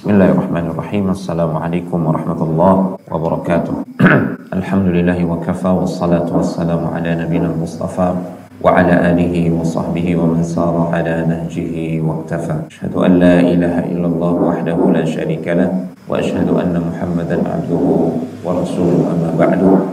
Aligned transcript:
Bismillahirrahmanirrahim. 0.00 1.12
Assalamualaikum 1.12 2.00
warahmatullahi 2.00 2.96
wabarakatuh. 3.04 3.84
Alhamdulillahi 4.56 5.28
wa 5.28 5.36
kafa 5.44 5.76
wassalatu 5.76 6.40
wassalamu 6.40 6.88
ala 6.88 7.20
nabiyina 7.20 7.52
Mustafa 7.52 8.16
wa 8.64 8.80
ala 8.80 9.12
alihi 9.12 9.52
wa 9.52 9.60
sahbihi 9.60 10.16
wa 10.16 10.32
man 10.32 10.40
sara 10.40 10.88
ala 10.88 11.28
nahjihi 11.28 12.00
wa 12.00 12.16
iktafa. 12.24 12.64
Asyhadu 12.72 12.96
an 13.04 13.20
la 13.20 13.44
ilaha 13.44 13.84
illallah 13.92 14.32
wahdahu 14.40 14.88
la 14.88 15.04
syarika 15.04 15.52
lah 15.52 15.68
wa 16.08 16.16
asyhadu 16.16 16.56
anna 16.56 16.80
Muhammadan 16.80 17.44
abduhu 17.44 18.24
wa 18.40 18.56
rasuluhu 18.56 19.04
amma 19.04 19.36
ba'du. 19.36 19.84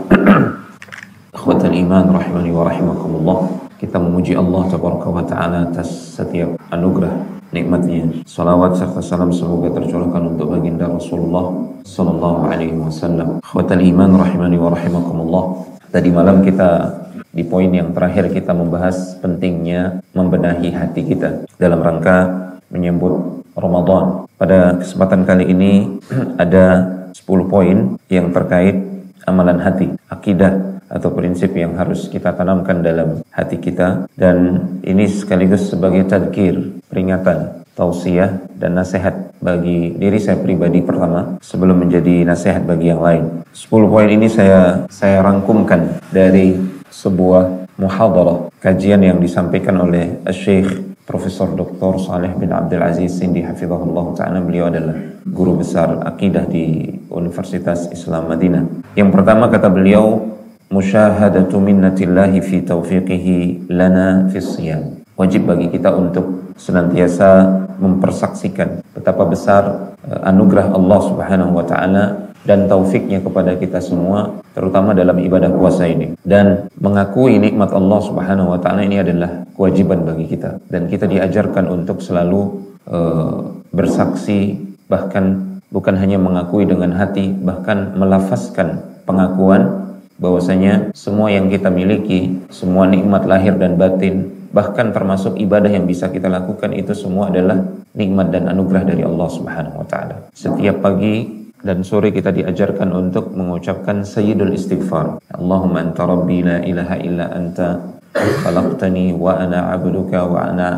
Ikhwatal 1.36 1.76
iman 1.84 2.16
rahimani 2.16 2.48
wa 2.48 2.64
rahimakumullah. 2.64 3.38
Kita 3.76 4.00
memuji 4.00 4.32
Allah 4.32 4.72
taala 4.72 5.68
atas 5.68 6.16
setiap 6.16 6.56
anugerah 6.72 7.37
nikmatnya. 7.52 8.24
Salawat 8.28 8.76
serta 8.76 9.00
salam 9.00 9.32
semoga 9.32 9.72
tercurahkan 9.72 10.36
untuk 10.36 10.52
baginda 10.52 10.88
Rasulullah 10.88 11.52
Sallallahu 11.84 12.40
Alaihi 12.48 12.76
Wasallam. 12.76 13.40
Khwatal 13.40 13.82
iman 13.82 14.10
rahimani 14.20 14.56
wa 14.60 14.70
rahimakumullah. 14.72 15.44
Tadi 15.88 16.08
malam 16.12 16.44
kita 16.44 16.92
di 17.32 17.44
poin 17.44 17.72
yang 17.72 17.96
terakhir 17.96 18.28
kita 18.28 18.52
membahas 18.52 19.16
pentingnya 19.24 20.04
membenahi 20.12 20.68
hati 20.72 21.00
kita 21.04 21.48
dalam 21.56 21.80
rangka 21.80 22.48
menyambut 22.68 23.44
Ramadan. 23.56 24.28
Pada 24.36 24.76
kesempatan 24.78 25.24
kali 25.24 25.44
ini 25.48 25.72
ada 26.42 26.98
10 27.16 27.24
poin 27.48 27.96
yang 28.12 28.30
terkait 28.30 28.76
amalan 29.24 29.60
hati, 29.60 29.92
akidah 30.08 30.80
atau 30.88 31.12
prinsip 31.12 31.52
yang 31.52 31.76
harus 31.76 32.08
kita 32.08 32.32
tanamkan 32.32 32.80
dalam 32.80 33.20
hati 33.28 33.60
kita 33.60 34.08
dan 34.16 34.64
ini 34.80 35.04
sekaligus 35.04 35.68
sebagai 35.68 36.08
tadkir, 36.08 36.77
peringatan, 36.98 37.62
tausiah 37.78 38.42
dan 38.58 38.74
nasihat 38.74 39.30
bagi 39.38 39.94
diri 39.94 40.18
saya 40.18 40.42
pribadi 40.42 40.82
pertama 40.82 41.38
sebelum 41.38 41.86
menjadi 41.86 42.26
nasihat 42.26 42.66
bagi 42.66 42.90
yang 42.90 42.98
lain. 42.98 43.46
10 43.54 43.70
poin 43.86 44.10
ini 44.10 44.26
saya 44.26 44.82
saya 44.90 45.22
rangkumkan 45.22 46.02
dari 46.10 46.58
sebuah 46.90 47.70
muhadarah 47.78 48.50
kajian 48.58 48.98
yang 49.06 49.22
disampaikan 49.22 49.78
oleh 49.78 50.18
Syekh 50.34 50.98
Profesor 51.06 51.54
Dr. 51.54 52.02
Saleh 52.02 52.34
bin 52.34 52.50
Abdul 52.50 52.82
Aziz 52.82 53.14
Sindi 53.14 53.46
Hafizahullah 53.46 54.18
Ta'ala 54.18 54.42
beliau 54.42 54.66
adalah 54.66 54.98
guru 55.22 55.62
besar 55.62 56.02
akidah 56.02 56.50
di 56.50 56.82
Universitas 57.14 57.86
Islam 57.94 58.26
Madinah. 58.26 58.90
Yang 58.98 59.10
pertama 59.14 59.46
kata 59.46 59.70
beliau 59.70 60.34
musyahadatu 60.66 61.62
minnatillahi 61.62 62.42
fi 62.42 62.66
taufiqihi 62.66 63.70
lana 63.70 64.26
fi 64.34 64.42
siyam. 64.42 64.98
Wajib 65.14 65.46
bagi 65.46 65.70
kita 65.70 65.94
untuk 65.94 66.47
senantiasa 66.58 67.46
mempersaksikan 67.78 68.82
betapa 68.92 69.24
besar 69.24 69.94
uh, 70.02 70.20
anugerah 70.26 70.74
Allah 70.74 71.00
Subhanahu 71.06 71.52
wa 71.54 71.64
taala 71.64 72.34
dan 72.42 72.66
taufiknya 72.66 73.22
kepada 73.22 73.54
kita 73.54 73.78
semua 73.78 74.42
terutama 74.52 74.92
dalam 74.92 75.16
ibadah 75.22 75.48
puasa 75.54 75.86
ini. 75.86 76.18
Dan 76.26 76.66
mengakui 76.82 77.38
nikmat 77.38 77.70
Allah 77.70 78.00
Subhanahu 78.02 78.52
wa 78.52 78.58
taala 78.58 78.82
ini 78.82 78.98
adalah 78.98 79.46
kewajiban 79.54 80.02
bagi 80.02 80.26
kita. 80.28 80.58
Dan 80.66 80.90
kita 80.90 81.06
diajarkan 81.06 81.70
untuk 81.70 82.02
selalu 82.02 82.66
uh, 82.90 83.54
bersaksi 83.70 84.58
bahkan 84.90 85.58
bukan 85.68 85.94
hanya 86.00 86.16
mengakui 86.16 86.64
dengan 86.64 86.96
hati 86.96 87.28
bahkan 87.28 87.92
melafazkan 87.92 88.80
pengakuan 89.04 89.88
bahwasanya 90.18 90.90
semua 90.98 91.30
yang 91.30 91.46
kita 91.46 91.70
miliki, 91.70 92.42
semua 92.50 92.90
nikmat 92.90 93.22
lahir 93.24 93.54
dan 93.54 93.78
batin, 93.78 94.34
bahkan 94.50 94.90
termasuk 94.92 95.36
ibadah 95.36 95.68
yang 95.68 95.84
bisa 95.84 96.08
kita 96.08 96.28
lakukan 96.28 96.72
itu 96.72 96.96
semua 96.96 97.28
adalah 97.28 97.60
nikmat 97.92 98.32
dan 98.32 98.48
anugerah 98.48 98.84
dari 98.88 99.02
Allah 99.04 99.28
Subhanahu 99.28 99.84
wa 99.84 99.86
taala. 99.88 100.16
Setiap 100.32 100.80
pagi 100.80 101.38
dan 101.58 101.82
sore 101.82 102.14
kita 102.14 102.30
diajarkan 102.30 102.94
untuk 102.94 103.34
mengucapkan 103.34 104.06
sayyidul 104.06 104.54
istighfar. 104.54 105.18
Allahumma 105.34 105.82
anta 105.82 106.06
rabbi 106.06 106.40
la 106.46 106.62
ilaha 106.62 106.96
illa 107.02 107.26
anta 107.34 107.98
khalaqtani 108.14 109.12
wa 109.14 109.36
ana 109.36 109.74
'abduka 109.74 110.22
wa 110.24 110.40
ana 110.48 110.68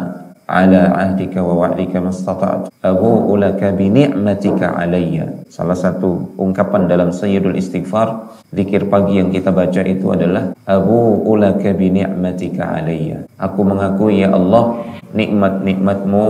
ala 0.50 0.98
ahdika 0.98 1.38
wa 1.38 1.54
wa'dika 1.62 2.02
mastata'tu 2.02 2.74
abu'u 2.82 3.38
laka 3.38 3.70
bi 3.70 3.86
ni'matika 3.86 4.74
alayya. 4.74 5.46
Salah 5.46 5.78
satu 5.78 6.34
ungkapan 6.34 6.90
dalam 6.90 7.14
sayyidul 7.14 7.54
istighfar 7.54 8.34
zikir 8.50 8.90
pagi 8.90 9.22
yang 9.22 9.30
kita 9.30 9.54
baca 9.54 9.86
itu 9.86 10.10
adalah 10.10 10.50
abu'u 10.66 11.38
laka 11.38 11.70
bi 11.70 11.94
ni'matika 11.94 12.82
alayya. 12.82 13.30
Aku 13.38 13.62
mengakui 13.62 14.26
ya 14.26 14.34
Allah 14.34 14.82
nikmat-nikmatmu 15.14 16.26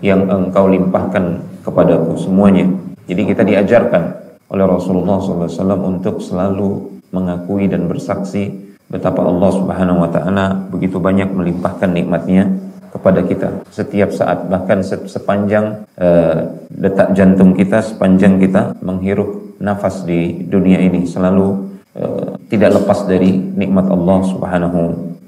yang 0.00 0.24
engkau 0.32 0.72
limpahkan 0.72 1.44
kepadaku 1.60 2.16
semuanya. 2.16 2.64
Jadi 3.04 3.22
kita 3.28 3.44
diajarkan 3.44 4.02
oleh 4.48 4.64
Rasulullah 4.64 5.20
SAW 5.20 5.76
untuk 5.84 6.24
selalu 6.24 6.98
mengakui 7.12 7.68
dan 7.68 7.84
bersaksi 7.90 8.70
betapa 8.90 9.22
Allah 9.22 9.50
Subhanahu 9.54 10.02
wa 10.02 10.10
taala 10.10 10.66
begitu 10.70 10.98
banyak 10.98 11.30
melimpahkan 11.30 11.90
nikmatnya 11.94 12.69
kepada 12.90 13.22
kita 13.22 13.62
setiap 13.70 14.10
saat 14.10 14.50
bahkan 14.50 14.82
sepanjang 14.84 15.86
uh, 15.96 16.50
detak 16.68 17.14
jantung 17.14 17.54
kita 17.54 17.80
sepanjang 17.80 18.42
kita 18.42 18.74
menghirup 18.82 19.58
nafas 19.62 20.02
di 20.02 20.42
dunia 20.46 20.82
ini 20.82 21.06
selalu 21.06 21.70
uh, 21.94 22.34
tidak 22.50 22.82
lepas 22.82 23.06
dari 23.06 23.38
nikmat 23.38 23.86
Allah 23.86 24.18
Subhanahu 24.26 24.80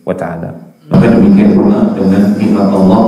wa 0.02 0.14
taala. 0.18 0.50
Demikian 0.92 1.56
pula 1.56 1.94
dengan 1.94 2.34
nikmat 2.36 2.68
Allah 2.68 3.02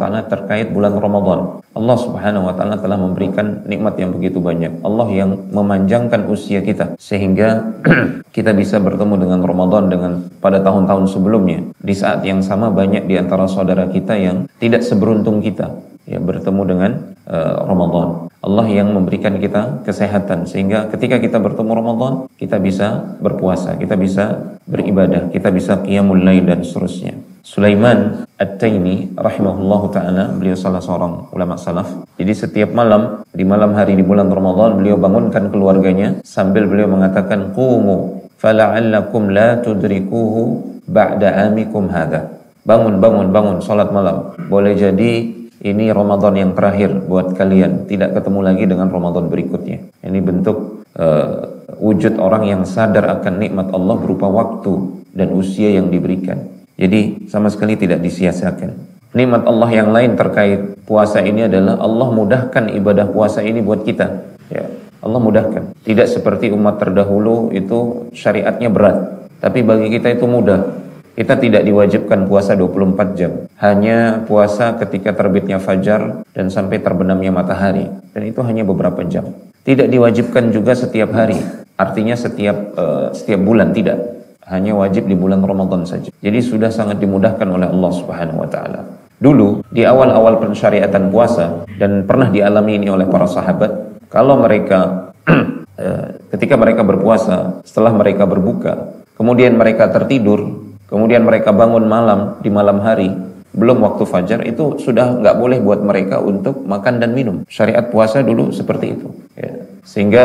taala 0.00 0.22
terkait 0.22 0.70
bulan 0.70 0.94
Ramadan. 0.96 1.60
Allah 1.74 1.96
Subhanahu 1.98 2.46
wa 2.48 2.54
taala 2.54 2.78
telah 2.80 2.94
memberikan 2.94 3.66
nikmat 3.66 4.00
yang 4.00 4.16
begitu 4.16 4.40
banyak. 4.40 4.80
Allah 4.86 5.10
yang 5.12 5.30
memanjangkan 5.52 6.30
usia 6.30 6.64
kita 6.64 6.94
sehingga 6.96 7.74
kita 8.36 8.56
bisa 8.56 8.80
bertemu 8.80 9.28
dengan 9.28 9.40
Ramadan 9.44 9.92
dengan 9.92 10.12
pada 10.40 10.64
tahun-tahun 10.64 11.10
sebelumnya. 11.10 11.74
Di 11.82 11.92
saat 11.92 12.24
yang 12.24 12.40
sama 12.40 12.72
banyak 12.72 13.04
di 13.04 13.20
antara 13.20 13.44
saudara 13.44 13.90
kita 13.92 14.16
yang 14.16 14.48
tidak 14.56 14.86
seberuntung 14.86 15.44
kita 15.44 15.74
ya 16.08 16.16
bertemu 16.16 16.62
dengan 16.64 16.90
uh, 17.28 17.68
Ramadan. 17.68 18.08
Allah 18.40 18.66
yang 18.72 18.94
memberikan 18.96 19.36
kita 19.36 19.84
kesehatan 19.84 20.48
sehingga 20.48 20.88
ketika 20.88 21.20
kita 21.20 21.36
bertemu 21.36 21.70
Ramadan 21.76 22.12
kita 22.40 22.56
bisa 22.56 23.18
berpuasa, 23.20 23.76
kita 23.76 24.00
bisa 24.00 24.54
beribadah, 24.64 25.28
kita 25.28 25.52
bisa 25.52 25.82
qiyamul 25.84 26.24
lail 26.24 26.48
dan 26.48 26.64
seterusnya. 26.64 27.29
Sulaiman 27.40 28.28
At-Taimi 28.36 29.16
rahimahullahu 29.16 29.92
taala 29.92 30.32
beliau 30.36 30.56
salah 30.56 30.80
seorang 30.80 31.32
ulama 31.32 31.56
salaf. 31.56 32.04
Jadi 32.20 32.32
setiap 32.36 32.70
malam 32.76 33.24
di 33.32 33.44
malam 33.44 33.72
hari 33.72 33.96
di 33.96 34.04
bulan 34.04 34.28
Ramadan 34.28 34.76
beliau 34.80 35.00
bangunkan 35.00 35.48
keluarganya 35.48 36.20
sambil 36.24 36.68
beliau 36.68 36.92
mengatakan 36.92 37.52
qumu 37.56 38.28
fala'allakum 38.40 39.32
la 39.32 39.60
tudrikuhu 39.60 40.60
ba'da 40.88 41.48
amikum 41.48 41.88
hadha. 41.88 42.28
Bangun 42.64 43.00
bangun 43.00 43.32
bangun 43.32 43.56
salat 43.64 43.88
malam. 43.88 44.36
Boleh 44.52 44.76
jadi 44.76 45.40
ini 45.60 45.92
Ramadan 45.92 46.36
yang 46.40 46.52
terakhir 46.56 47.04
buat 47.04 47.36
kalian, 47.36 47.84
tidak 47.84 48.16
ketemu 48.16 48.40
lagi 48.40 48.64
dengan 48.64 48.88
Ramadan 48.88 49.28
berikutnya. 49.28 49.92
Ini 50.00 50.18
bentuk 50.24 50.88
uh, 50.96 51.44
wujud 51.76 52.16
orang 52.16 52.48
yang 52.48 52.62
sadar 52.64 53.20
akan 53.20 53.40
nikmat 53.40 53.68
Allah 53.72 53.96
berupa 54.00 54.28
waktu 54.28 55.04
dan 55.12 55.32
usia 55.36 55.72
yang 55.72 55.92
diberikan. 55.92 56.59
Jadi 56.80 57.28
sama 57.28 57.52
sekali 57.52 57.76
tidak 57.76 58.00
disia-siakan. 58.00 58.72
Nikmat 59.12 59.44
Allah 59.44 59.70
yang 59.74 59.92
lain 59.92 60.16
terkait 60.16 60.80
puasa 60.88 61.20
ini 61.20 61.44
adalah 61.44 61.76
Allah 61.76 62.08
mudahkan 62.08 62.72
ibadah 62.72 63.04
puasa 63.12 63.44
ini 63.44 63.60
buat 63.60 63.84
kita. 63.84 64.06
Ya, 64.48 64.64
Allah 65.04 65.20
mudahkan. 65.20 65.76
Tidak 65.84 66.08
seperti 66.08 66.48
umat 66.56 66.80
terdahulu 66.80 67.52
itu 67.52 68.08
syariatnya 68.16 68.72
berat. 68.72 69.28
Tapi 69.44 69.60
bagi 69.60 69.92
kita 69.92 70.16
itu 70.16 70.24
mudah. 70.24 70.80
Kita 71.18 71.36
tidak 71.36 71.68
diwajibkan 71.68 72.24
puasa 72.24 72.56
24 72.56 73.18
jam. 73.18 73.44
Hanya 73.60 74.24
puasa 74.24 74.78
ketika 74.80 75.12
terbitnya 75.12 75.60
fajar 75.60 76.24
dan 76.32 76.48
sampai 76.48 76.80
terbenamnya 76.80 77.28
matahari. 77.28 77.92
Dan 78.16 78.24
itu 78.24 78.40
hanya 78.40 78.64
beberapa 78.64 79.04
jam. 79.04 79.28
Tidak 79.66 79.90
diwajibkan 79.90 80.48
juga 80.48 80.72
setiap 80.72 81.12
hari. 81.12 81.36
Artinya 81.76 82.16
setiap 82.16 82.56
uh, 82.78 83.12
setiap 83.12 83.42
bulan 83.42 83.76
tidak 83.76 84.19
hanya 84.50 84.74
wajib 84.74 85.06
di 85.06 85.14
bulan 85.14 85.40
Ramadan 85.40 85.86
saja. 85.86 86.10
Jadi 86.18 86.38
sudah 86.42 86.68
sangat 86.68 86.98
dimudahkan 86.98 87.46
oleh 87.46 87.70
Allah 87.70 87.92
Subhanahu 87.94 88.42
wa 88.42 88.48
taala. 88.50 88.82
Dulu 89.20 89.62
di 89.70 89.86
awal-awal 89.86 90.42
pensyariatan 90.42 91.12
puasa 91.12 91.64
dan 91.78 92.02
pernah 92.08 92.32
dialami 92.32 92.80
ini 92.82 92.88
oleh 92.90 93.06
para 93.06 93.30
sahabat, 93.30 94.02
kalau 94.10 94.40
mereka 94.42 95.12
eh, 95.78 96.18
ketika 96.34 96.58
mereka 96.58 96.82
berpuasa, 96.82 97.62
setelah 97.62 97.94
mereka 97.94 98.26
berbuka, 98.26 99.04
kemudian 99.14 99.54
mereka 99.54 99.92
tertidur, 99.92 100.66
kemudian 100.90 101.22
mereka 101.22 101.52
bangun 101.52 101.84
malam 101.84 102.40
di 102.40 102.48
malam 102.48 102.80
hari, 102.80 103.12
belum 103.52 103.82
waktu 103.82 104.08
fajar 104.08 104.40
itu 104.46 104.80
sudah 104.80 105.20
nggak 105.20 105.36
boleh 105.36 105.58
buat 105.60 105.84
mereka 105.84 106.22
untuk 106.22 106.64
makan 106.64 107.02
dan 107.02 107.12
minum. 107.12 107.42
Syariat 107.50 107.92
puasa 107.92 108.24
dulu 108.24 108.50
seperti 108.54 108.98
itu. 108.98 109.08
Ya. 109.36 109.68
Sehingga 109.84 110.24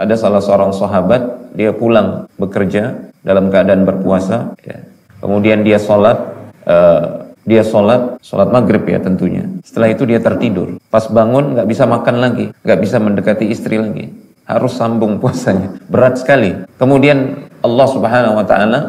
ada 0.00 0.14
salah 0.16 0.40
seorang 0.40 0.72
sahabat 0.72 1.52
dia 1.52 1.76
pulang 1.76 2.24
bekerja 2.40 3.09
dalam 3.20 3.52
keadaan 3.52 3.84
berpuasa 3.84 4.56
ya. 4.64 4.80
kemudian 5.20 5.60
dia 5.64 5.76
sholat 5.76 6.18
uh, 6.64 7.30
dia 7.48 7.64
sholat, 7.64 8.20
sholat 8.20 8.52
maghrib 8.52 8.84
ya 8.84 9.00
tentunya. 9.00 9.42
Setelah 9.64 9.90
itu 9.90 10.04
dia 10.04 10.20
tertidur. 10.20 10.76
Pas 10.92 11.08
bangun 11.08 11.56
nggak 11.56 11.66
bisa 11.66 11.88
makan 11.88 12.20
lagi, 12.20 12.52
nggak 12.62 12.78
bisa 12.78 13.00
mendekati 13.00 13.48
istri 13.48 13.80
lagi. 13.80 14.12
Harus 14.44 14.78
sambung 14.78 15.18
puasanya. 15.18 15.74
Berat 15.90 16.20
sekali. 16.20 16.52
Kemudian 16.78 17.48
Allah 17.64 17.86
Subhanahu 17.90 18.38
Wa 18.38 18.46
Taala 18.46 18.80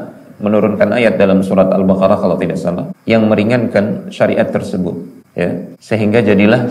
menurunkan 0.42 0.90
ayat 0.98 1.22
dalam 1.22 1.46
surat 1.46 1.70
Al-Baqarah 1.70 2.18
kalau 2.18 2.36
tidak 2.36 2.58
salah 2.58 2.90
yang 3.06 3.30
meringankan 3.30 4.10
syariat 4.10 4.50
tersebut 4.50 4.98
ya 5.38 5.54
sehingga 5.78 6.20
jadilah 6.26 6.68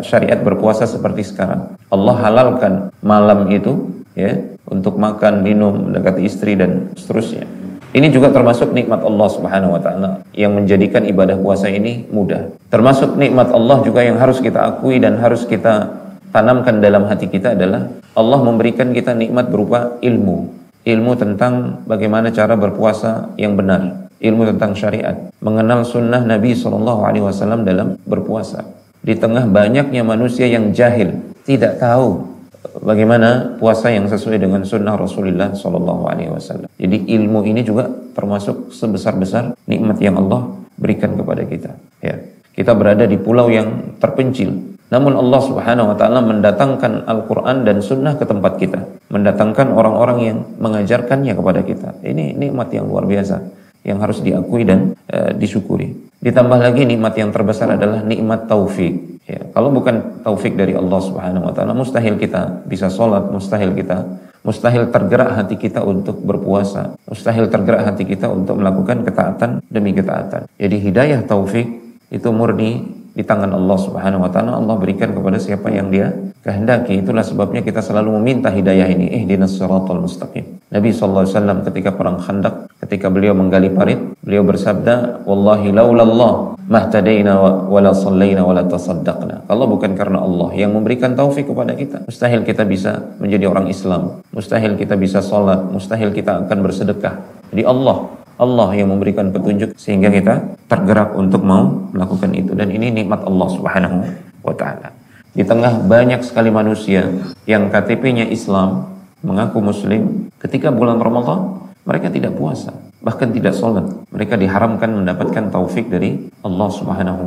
syariat 0.00 0.38
berpuasa 0.38 0.86
seperti 0.86 1.26
sekarang 1.26 1.74
Allah 1.90 2.14
halalkan 2.14 2.72
malam 3.02 3.50
itu 3.50 3.90
ya 4.14 4.38
untuk 4.68 5.00
makan 5.00 5.40
minum 5.42 5.88
mendekati 5.88 6.24
istri 6.24 6.54
dan 6.54 6.92
seterusnya 6.94 7.48
ini 7.96 8.12
juga 8.12 8.28
termasuk 8.28 8.76
nikmat 8.76 9.00
Allah 9.00 9.28
Subhanahu 9.32 9.72
wa 9.72 9.80
taala 9.80 10.10
yang 10.36 10.52
menjadikan 10.52 11.08
ibadah 11.08 11.40
puasa 11.40 11.72
ini 11.72 12.04
mudah. 12.12 12.52
Termasuk 12.68 13.16
nikmat 13.16 13.48
Allah 13.48 13.80
juga 13.80 14.04
yang 14.04 14.20
harus 14.20 14.44
kita 14.44 14.60
akui 14.60 15.00
dan 15.00 15.16
harus 15.16 15.48
kita 15.48 15.88
tanamkan 16.28 16.84
dalam 16.84 17.08
hati 17.08 17.32
kita 17.32 17.56
adalah 17.56 17.88
Allah 18.12 18.40
memberikan 18.44 18.92
kita 18.92 19.16
nikmat 19.16 19.48
berupa 19.48 19.96
ilmu. 20.04 20.52
Ilmu 20.84 21.12
tentang 21.16 21.80
bagaimana 21.88 22.28
cara 22.28 22.60
berpuasa 22.60 23.32
yang 23.40 23.56
benar, 23.56 24.12
ilmu 24.20 24.44
tentang 24.52 24.76
syariat, 24.76 25.16
mengenal 25.40 25.84
sunnah 25.84 26.20
Nabi 26.20 26.52
Shallallahu 26.52 27.02
alaihi 27.08 27.24
wasallam 27.24 27.64
dalam 27.64 27.96
berpuasa. 28.04 28.68
Di 29.00 29.16
tengah 29.16 29.48
banyaknya 29.48 30.04
manusia 30.04 30.44
yang 30.44 30.76
jahil, 30.76 31.16
tidak 31.48 31.80
tahu 31.80 32.37
bagaimana 32.76 33.56
puasa 33.56 33.88
yang 33.88 34.06
sesuai 34.06 34.38
dengan 34.40 34.64
sunnah 34.64 34.94
Rasulullah 34.94 35.54
Shallallahu 35.56 36.02
Alaihi 36.08 36.30
Wasallam. 36.32 36.68
Jadi 36.76 37.08
ilmu 37.18 37.44
ini 37.48 37.64
juga 37.64 37.88
termasuk 38.12 38.74
sebesar-besar 38.74 39.56
nikmat 39.64 39.98
yang 40.02 40.20
Allah 40.20 40.52
berikan 40.76 41.16
kepada 41.16 41.42
kita. 41.44 41.70
Ya, 42.04 42.20
kita 42.54 42.74
berada 42.76 43.08
di 43.08 43.16
pulau 43.16 43.48
yang 43.48 43.98
terpencil. 44.02 44.78
Namun 44.88 45.20
Allah 45.20 45.40
Subhanahu 45.44 45.92
Wa 45.92 45.96
Taala 46.00 46.20
mendatangkan 46.24 47.04
Al-Quran 47.04 47.68
dan 47.68 47.84
Sunnah 47.84 48.16
ke 48.16 48.24
tempat 48.24 48.56
kita, 48.56 48.88
mendatangkan 49.12 49.68
orang-orang 49.68 50.18
yang 50.24 50.38
mengajarkannya 50.56 51.36
kepada 51.36 51.60
kita. 51.60 51.88
Ini 52.00 52.32
nikmat 52.40 52.72
yang 52.72 52.88
luar 52.88 53.04
biasa 53.04 53.58
yang 53.86 54.02
harus 54.02 54.24
diakui 54.24 54.66
dan 54.66 54.96
e, 55.06 55.36
disyukuri. 55.38 55.92
Ditambah 56.18 56.58
lagi 56.58 56.82
nikmat 56.82 57.14
yang 57.14 57.30
terbesar 57.30 57.78
adalah 57.78 58.02
nikmat 58.02 58.50
taufik. 58.50 59.17
Ya, 59.28 59.44
kalau 59.52 59.68
bukan 59.68 60.24
taufik 60.24 60.56
dari 60.56 60.72
Allah 60.72 61.00
Subhanahu 61.04 61.46
wa 61.46 61.52
taala, 61.52 61.76
mustahil 61.76 62.16
kita 62.16 62.64
bisa 62.64 62.88
sholat, 62.88 63.28
mustahil 63.28 63.76
kita 63.76 64.08
mustahil 64.40 64.88
tergerak 64.88 65.36
hati 65.36 65.60
kita 65.60 65.84
untuk 65.84 66.24
berpuasa, 66.24 66.96
mustahil 67.04 67.52
tergerak 67.52 67.92
hati 67.92 68.08
kita 68.08 68.32
untuk 68.32 68.56
melakukan 68.56 69.04
ketaatan 69.04 69.60
demi 69.68 69.92
ketaatan. 69.92 70.48
Jadi 70.56 70.76
hidayah 70.80 71.20
taufik 71.28 71.68
itu 72.08 72.28
murni 72.32 72.88
di 73.12 73.20
tangan 73.26 73.52
Allah 73.52 73.76
Subhanahu 73.76 74.24
wa 74.24 74.30
taala. 74.32 74.56
Allah 74.56 74.80
berikan 74.80 75.12
kepada 75.12 75.36
siapa 75.36 75.68
yang 75.68 75.92
Dia 75.92 76.08
kehendaki. 76.40 77.04
Itulah 77.04 77.26
sebabnya 77.26 77.60
kita 77.60 77.84
selalu 77.84 78.16
meminta 78.22 78.48
hidayah 78.48 78.88
ini. 78.88 79.12
Ihdinas 79.12 79.58
siratal 79.58 80.00
mustaqim. 80.00 80.64
Nabi 80.72 80.88
SAW 80.94 81.26
ketika 81.68 81.92
perang 81.92 82.16
khandak, 82.16 82.70
ketika 82.86 83.12
beliau 83.12 83.36
menggali 83.36 83.68
parit, 83.74 84.00
beliau 84.24 84.46
bersabda, 84.46 85.26
Wallahi 85.26 85.68
laulallah 85.74 86.57
mahtadaina 86.68 87.40
wala 87.66 87.90
sallaina 87.96 88.44
wala. 88.44 88.62
Kalau 88.68 89.64
bukan 89.66 89.96
karena 89.96 90.20
Allah 90.20 90.52
yang 90.54 90.76
memberikan 90.76 91.16
taufik 91.16 91.48
kepada 91.48 91.72
kita, 91.72 92.04
mustahil 92.04 92.44
kita 92.44 92.62
bisa 92.68 93.16
menjadi 93.18 93.48
orang 93.48 93.66
Islam, 93.72 94.20
mustahil 94.30 94.76
kita 94.76 94.94
bisa 94.94 95.24
sholat, 95.24 95.64
mustahil 95.72 96.12
kita 96.12 96.44
akan 96.46 96.58
bersedekah. 96.60 97.18
Jadi 97.50 97.64
Allah 97.64 98.12
Allah 98.38 98.70
yang 98.78 98.94
memberikan 98.94 99.34
petunjuk 99.34 99.74
sehingga 99.74 100.14
kita 100.14 100.54
tergerak 100.70 101.10
untuk 101.18 101.42
mau 101.42 101.90
melakukan 101.90 102.30
itu 102.38 102.54
dan 102.54 102.70
ini 102.70 102.94
nikmat 102.94 103.26
Allah 103.26 103.48
Subhanahu 103.50 103.98
wa 104.46 104.54
taala. 104.54 104.94
Di 105.34 105.42
tengah 105.42 105.82
banyak 105.82 106.22
sekali 106.22 106.48
manusia 106.48 107.10
yang 107.50 107.66
KTP-nya 107.66 108.30
Islam, 108.30 108.94
mengaku 109.26 109.58
muslim, 109.58 110.30
ketika 110.38 110.70
bulan 110.70 111.02
Ramadan 111.02 111.66
mereka 111.82 112.14
tidak 112.14 112.38
puasa, 112.38 112.70
bahkan 113.02 113.30
tidak 113.30 113.54
sholat. 113.54 113.86
Mereka 114.10 114.34
diharamkan 114.38 114.90
mendapatkan 114.90 115.50
taufik 115.50 115.86
dari 115.90 116.28
Allah 116.42 116.68
Subhanahu 116.70 117.24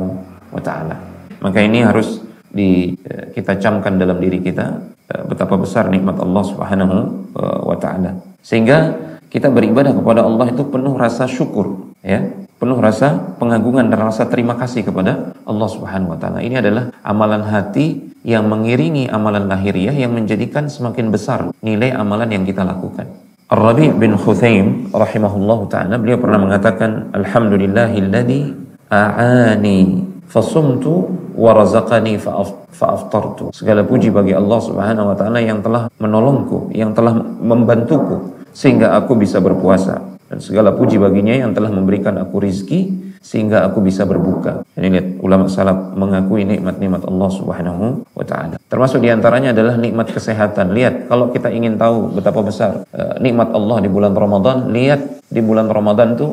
wa 0.52 0.60
taala. 0.60 0.96
Maka 1.40 1.58
ini 1.64 1.82
harus 1.82 2.22
di 2.52 2.92
eh, 3.02 3.32
kita 3.32 3.56
camkan 3.56 3.96
dalam 3.96 4.20
diri 4.20 4.38
kita 4.44 4.66
eh, 5.08 5.22
betapa 5.24 5.56
besar 5.56 5.88
nikmat 5.88 6.20
Allah 6.20 6.44
Subhanahu 6.44 6.96
eh, 7.32 7.60
wa 7.64 7.76
taala. 7.80 8.20
Sehingga 8.44 8.94
kita 9.32 9.48
beribadah 9.48 9.96
kepada 9.96 10.28
Allah 10.28 10.52
itu 10.52 10.60
penuh 10.68 10.92
rasa 10.92 11.24
syukur, 11.24 11.88
ya, 12.04 12.20
penuh 12.60 12.76
rasa 12.76 13.32
pengagungan 13.40 13.88
dan 13.88 14.04
rasa 14.04 14.28
terima 14.28 14.60
kasih 14.60 14.84
kepada 14.84 15.32
Allah 15.48 15.68
Subhanahu 15.72 16.12
wa 16.12 16.18
taala. 16.20 16.44
Ini 16.44 16.60
adalah 16.60 16.92
amalan 17.00 17.42
hati 17.48 18.12
yang 18.22 18.46
mengiringi 18.46 19.08
amalan 19.08 19.48
lahiriah 19.48 19.96
yang 19.96 20.12
menjadikan 20.14 20.68
semakin 20.68 21.08
besar 21.08 21.50
nilai 21.64 21.90
amalan 21.96 22.28
yang 22.30 22.44
kita 22.44 22.62
lakukan. 22.62 23.31
Ar-Rabi' 23.52 23.92
bin 24.00 24.16
Khuthaim 24.16 24.88
rahimahullah 24.96 25.60
ta'ala 25.68 26.00
beliau 26.00 26.16
pernah 26.16 26.40
mengatakan 26.40 27.12
Alhamdulillahilladzi 27.12 28.48
a'ani 28.88 30.08
fasumtu 30.24 31.12
wa 31.36 31.52
razaqani 31.52 32.16
fa'aftartu. 32.72 33.52
Segala 33.52 33.84
puji 33.84 34.08
bagi 34.08 34.32
Allah 34.32 34.56
Subhanahu 34.56 35.12
wa 35.12 35.16
taala 35.20 35.44
yang 35.44 35.60
telah 35.60 35.92
menolongku, 36.00 36.72
yang 36.72 36.96
telah 36.96 37.12
membantuku 37.20 38.40
sehingga 38.56 38.96
aku 38.96 39.20
bisa 39.20 39.36
berpuasa 39.36 40.00
dan 40.32 40.40
segala 40.40 40.72
puji 40.72 40.96
baginya 40.96 41.36
yang 41.36 41.52
telah 41.52 41.68
memberikan 41.68 42.16
aku 42.24 42.40
rizki 42.40 43.11
sehingga 43.22 43.62
aku 43.64 43.78
bisa 43.80 44.02
berbuka. 44.02 44.66
Ini 44.74 44.88
lihat 44.90 45.06
ulama 45.22 45.46
salaf 45.46 45.94
mengakui 45.94 46.42
nikmat-nikmat 46.42 47.06
Allah 47.06 47.30
Subhanahu 47.30 47.84
wa 48.12 48.24
taala. 48.26 48.58
Termasuk 48.66 48.98
di 48.98 49.08
antaranya 49.14 49.54
adalah 49.54 49.78
nikmat 49.78 50.10
kesehatan. 50.10 50.74
Lihat 50.74 51.06
kalau 51.06 51.30
kita 51.30 51.48
ingin 51.54 51.78
tahu 51.78 52.18
betapa 52.18 52.42
besar 52.42 52.82
uh, 52.90 53.14
nikmat 53.22 53.54
Allah 53.54 53.78
di 53.78 53.88
bulan 53.88 54.12
Ramadan, 54.12 54.74
lihat 54.74 55.22
di 55.30 55.38
bulan 55.38 55.70
Ramadan 55.70 56.18
tuh 56.18 56.30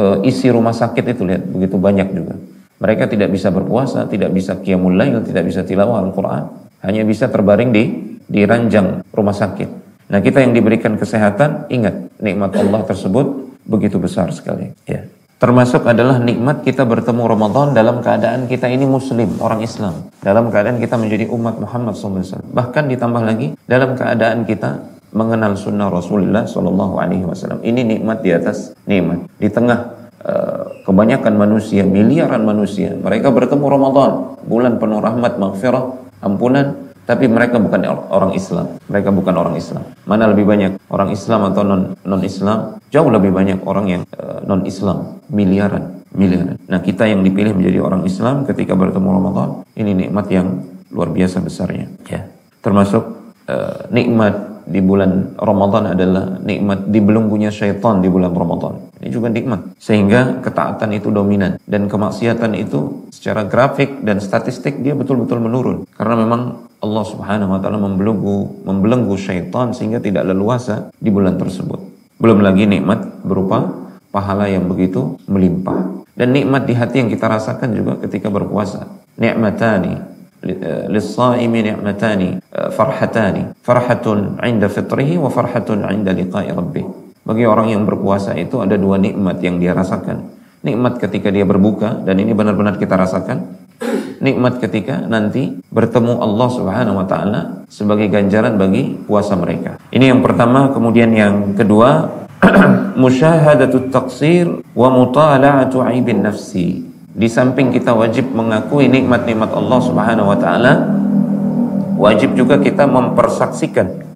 uh, 0.00 0.24
isi 0.24 0.48
rumah 0.48 0.72
sakit 0.72 1.04
itu 1.12 1.22
lihat 1.28 1.44
begitu 1.44 1.76
banyak 1.76 2.08
juga. 2.16 2.34
Mereka 2.80 3.12
tidak 3.12 3.28
bisa 3.28 3.52
berpuasa, 3.52 4.08
tidak 4.08 4.32
bisa 4.32 4.56
qiyamul 4.56 4.96
lail, 4.96 5.20
tidak 5.20 5.44
bisa 5.44 5.60
tilawah 5.60 6.00
Al-Qur'an, 6.00 6.48
hanya 6.80 7.04
bisa 7.04 7.28
terbaring 7.28 7.70
di 7.76 7.84
di 8.24 8.40
ranjang 8.48 9.04
rumah 9.12 9.36
sakit. 9.36 9.68
Nah, 10.10 10.18
kita 10.24 10.42
yang 10.42 10.56
diberikan 10.56 10.96
kesehatan, 10.96 11.68
ingat 11.68 12.16
nikmat 12.18 12.56
Allah 12.56 12.82
tersebut 12.82 13.52
begitu 13.68 14.00
besar 14.00 14.32
sekali, 14.32 14.72
ya. 14.88 15.04
Termasuk 15.40 15.88
adalah 15.88 16.20
nikmat 16.20 16.60
kita 16.60 16.84
bertemu 16.84 17.24
Ramadan 17.24 17.72
dalam 17.72 18.04
keadaan 18.04 18.44
kita 18.44 18.68
ini 18.68 18.84
muslim, 18.84 19.40
orang 19.40 19.64
Islam. 19.64 20.12
Dalam 20.20 20.52
keadaan 20.52 20.76
kita 20.76 21.00
menjadi 21.00 21.32
umat 21.32 21.56
Muhammad 21.56 21.96
SAW. 21.96 22.44
Bahkan 22.52 22.92
ditambah 22.92 23.24
lagi 23.24 23.56
dalam 23.64 23.96
keadaan 23.96 24.44
kita 24.44 24.84
mengenal 25.16 25.56
sunnah 25.56 25.88
Rasulullah 25.88 26.44
SAW. 26.44 27.64
Ini 27.64 27.80
nikmat 27.88 28.20
di 28.20 28.36
atas 28.36 28.76
nikmat. 28.84 29.32
Di 29.40 29.48
tengah 29.48 30.12
uh, 30.28 30.84
kebanyakan 30.84 31.32
manusia, 31.32 31.88
miliaran 31.88 32.44
manusia, 32.44 32.92
mereka 33.00 33.32
bertemu 33.32 33.64
Ramadan, 33.64 34.12
bulan 34.44 34.76
penuh 34.76 35.00
rahmat, 35.00 35.40
maghfirah, 35.40 36.20
ampunan, 36.20 36.89
tapi 37.06 37.26
mereka 37.26 37.58
bukan 37.58 37.80
orang 37.86 38.32
Islam. 38.34 38.78
Mereka 38.86 39.10
bukan 39.14 39.34
orang 39.34 39.54
Islam. 39.56 39.82
Mana 40.06 40.30
lebih 40.30 40.46
banyak 40.46 40.78
orang 40.90 41.10
Islam 41.14 41.40
atau 41.50 41.62
non 41.62 41.94
non 42.06 42.22
Islam? 42.22 42.78
Jauh 42.90 43.10
lebih 43.10 43.30
banyak 43.30 43.62
orang 43.66 43.86
yang 43.86 44.02
uh, 44.18 44.38
eh, 44.38 44.40
non 44.46 44.66
Islam, 44.66 45.22
miliaran, 45.30 46.02
miliaran. 46.14 46.58
Nah 46.66 46.80
kita 46.82 47.06
yang 47.06 47.22
dipilih 47.22 47.54
menjadi 47.54 47.78
orang 47.82 48.02
Islam 48.06 48.42
ketika 48.46 48.74
bertemu 48.74 49.08
Ramadan, 49.10 49.48
ini 49.78 50.06
nikmat 50.06 50.26
yang 50.30 50.66
luar 50.90 51.14
biasa 51.14 51.38
besarnya. 51.42 51.86
Ya, 52.10 52.26
termasuk 52.62 53.02
uh, 53.46 53.86
nikmat 53.94 54.49
di 54.66 54.80
bulan 54.82 55.36
Ramadan 55.38 55.94
adalah 55.94 56.40
nikmat 56.42 56.88
dibelenggunya 56.88 57.48
syaitan 57.48 58.00
di 58.02 58.08
bulan 58.08 58.34
Ramadan. 58.34 58.90
Ini 59.00 59.08
juga 59.08 59.32
nikmat. 59.32 59.76
Sehingga 59.80 60.44
ketaatan 60.44 60.92
itu 60.92 61.08
dominan 61.08 61.56
dan 61.64 61.88
kemaksiatan 61.88 62.52
itu 62.58 63.08
secara 63.08 63.48
grafik 63.48 64.04
dan 64.04 64.20
statistik 64.20 64.82
dia 64.84 64.92
betul-betul 64.92 65.40
menurun. 65.40 65.88
Karena 65.96 66.20
memang 66.20 66.68
Allah 66.80 67.04
Subhanahu 67.04 67.56
wa 67.56 67.60
taala 67.60 67.80
membelenggu 67.80 68.64
membelenggu 68.64 69.14
syaitan 69.20 69.72
sehingga 69.76 70.00
tidak 70.00 70.28
leluasa 70.28 70.92
di 70.96 71.08
bulan 71.12 71.36
tersebut. 71.36 71.80
Belum 72.20 72.44
lagi 72.44 72.68
nikmat 72.68 73.24
berupa 73.24 73.72
pahala 74.12 74.50
yang 74.50 74.68
begitu 74.68 75.16
melimpah. 75.30 76.04
Dan 76.12 76.36
nikmat 76.36 76.68
di 76.68 76.76
hati 76.76 77.00
yang 77.00 77.08
kita 77.08 77.30
rasakan 77.30 77.72
juga 77.72 77.96
ketika 78.04 78.28
berpuasa. 78.28 78.84
Nikmatani 79.16 80.09
eh, 82.50 82.70
farhatani 82.72 83.52
farhatun 83.60 84.40
'inda 84.40 84.68
fitrihi 84.72 85.20
wa 85.20 85.28
farhatun 85.28 85.84
'inda 85.84 86.12
liqa'i 86.16 86.50
rabbih. 86.52 86.84
Bagi 87.20 87.44
orang 87.44 87.72
yang 87.72 87.84
berpuasa 87.84 88.32
itu 88.36 88.58
ada 88.64 88.80
dua 88.80 88.96
nikmat 88.96 89.38
yang 89.44 89.60
dia 89.60 89.76
rasakan. 89.76 90.32
Nikmat 90.60 91.00
ketika 91.00 91.32
dia 91.32 91.44
berbuka 91.44 92.04
dan 92.04 92.20
ini 92.20 92.32
benar-benar 92.36 92.76
kita 92.76 92.96
rasakan 92.96 93.60
nikmat 94.20 94.60
ketika 94.60 95.00
nanti 95.08 95.58
bertemu 95.72 96.20
Allah 96.20 96.48
Subhanahu 96.52 97.00
wa 97.00 97.06
taala 97.08 97.40
sebagai 97.66 98.12
ganjaran 98.12 98.60
bagi 98.60 98.94
puasa 99.08 99.34
mereka. 99.34 99.80
Ini 99.90 100.12
yang 100.12 100.20
pertama, 100.20 100.70
kemudian 100.70 101.10
yang 101.16 101.56
kedua 101.56 102.20
musyahadatul 103.02 103.88
taqsir 103.88 104.46
wa 104.76 104.88
mutala'atu 104.92 105.80
aibin 105.80 106.20
nafsi. 106.24 106.89
Di 107.20 107.28
samping 107.28 107.68
kita 107.68 107.92
wajib 107.92 108.32
mengakui 108.32 108.88
nikmat-nikmat 108.88 109.52
Allah 109.52 109.76
Subhanahu 109.84 110.32
wa 110.32 110.38
taala, 110.40 110.88
wajib 112.00 112.32
juga 112.32 112.56
kita 112.56 112.88
mempersaksikan 112.88 114.08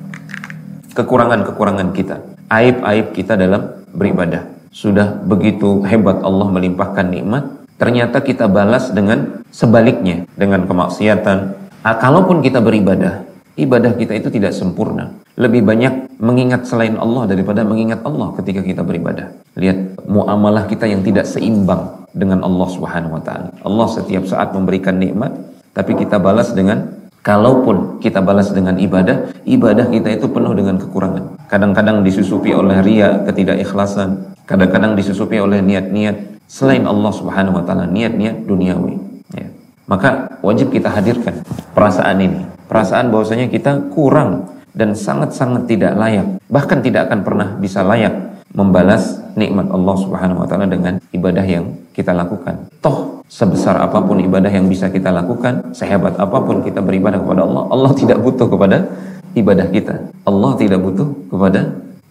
kekurangan-kekurangan 0.96 1.92
kita, 1.92 2.24
aib-aib 2.48 3.12
kita 3.12 3.36
dalam 3.36 3.84
beribadah. 3.92 4.48
Sudah 4.72 5.20
begitu 5.20 5.84
hebat 5.84 6.24
Allah 6.24 6.48
melimpahkan 6.48 7.12
nikmat, 7.12 7.44
ternyata 7.76 8.24
kita 8.24 8.48
balas 8.48 8.88
dengan 8.88 9.44
sebaliknya, 9.52 10.24
dengan 10.32 10.64
kemaksiatan. 10.64 11.38
Nah, 11.84 11.96
kalaupun 12.00 12.40
kita 12.40 12.64
beribadah, 12.64 13.20
ibadah 13.60 14.00
kita 14.00 14.16
itu 14.16 14.32
tidak 14.32 14.56
sempurna. 14.56 15.12
Lebih 15.36 15.60
banyak 15.60 16.16
mengingat 16.24 16.64
selain 16.64 16.96
Allah 16.96 17.28
daripada 17.28 17.68
mengingat 17.68 18.00
Allah 18.00 18.32
ketika 18.40 18.64
kita 18.64 18.80
beribadah. 18.80 19.28
Lihat 19.60 19.83
muamalah 20.08 20.68
kita 20.68 20.88
yang 20.88 21.04
tidak 21.04 21.28
seimbang 21.28 22.06
dengan 22.14 22.44
Allah 22.44 22.68
Subhanahu 22.70 23.18
wa 23.18 23.22
taala. 23.22 23.50
Allah 23.64 23.86
setiap 23.90 24.24
saat 24.28 24.54
memberikan 24.54 24.96
nikmat, 24.96 25.34
tapi 25.74 25.98
kita 25.98 26.22
balas 26.22 26.54
dengan 26.54 27.04
Kalaupun 27.24 28.04
kita 28.04 28.20
balas 28.20 28.52
dengan 28.52 28.76
ibadah, 28.76 29.32
ibadah 29.48 29.88
kita 29.88 30.12
itu 30.12 30.28
penuh 30.28 30.52
dengan 30.52 30.76
kekurangan. 30.76 31.48
Kadang-kadang 31.48 32.04
disusupi 32.04 32.52
oleh 32.52 32.84
ria, 32.84 33.24
ketidakikhlasan. 33.24 34.36
Kadang-kadang 34.44 34.92
disusupi 34.92 35.40
oleh 35.40 35.64
niat-niat 35.64 36.44
selain 36.44 36.84
Allah 36.84 37.08
Subhanahu 37.16 37.56
wa 37.56 37.64
taala, 37.64 37.88
niat-niat 37.88 38.44
duniawi. 38.44 39.00
Ya. 39.40 39.48
Maka 39.88 40.36
wajib 40.44 40.68
kita 40.68 40.92
hadirkan 40.92 41.40
perasaan 41.72 42.20
ini. 42.20 42.44
Perasaan 42.68 43.08
bahwasanya 43.08 43.48
kita 43.48 43.88
kurang 43.88 44.52
dan 44.76 44.92
sangat-sangat 44.92 45.64
tidak 45.64 45.96
layak, 45.96 46.28
bahkan 46.52 46.84
tidak 46.84 47.08
akan 47.08 47.24
pernah 47.24 47.56
bisa 47.56 47.80
layak 47.80 48.33
membalas 48.54 49.18
nikmat 49.34 49.66
Allah 49.68 49.96
Subhanahu 49.98 50.42
wa 50.42 50.48
taala 50.48 50.70
dengan 50.70 51.02
ibadah 51.10 51.42
yang 51.42 51.74
kita 51.90 52.14
lakukan. 52.14 52.70
Toh 52.78 53.26
sebesar 53.26 53.82
apa 53.82 53.98
pun 53.98 54.22
ibadah 54.22 54.48
yang 54.48 54.70
bisa 54.70 54.88
kita 54.88 55.10
lakukan, 55.10 55.74
sehebat 55.74 56.14
apa 56.16 56.38
pun 56.38 56.62
kita 56.62 56.78
beribadah 56.78 57.18
kepada 57.18 57.42
Allah, 57.42 57.62
Allah 57.68 57.92
tidak 57.98 58.22
butuh 58.22 58.46
kepada 58.46 58.86
ibadah 59.34 59.66
kita. 59.74 59.94
Allah 60.22 60.50
tidak 60.54 60.78
butuh 60.80 61.08
kepada 61.28 61.60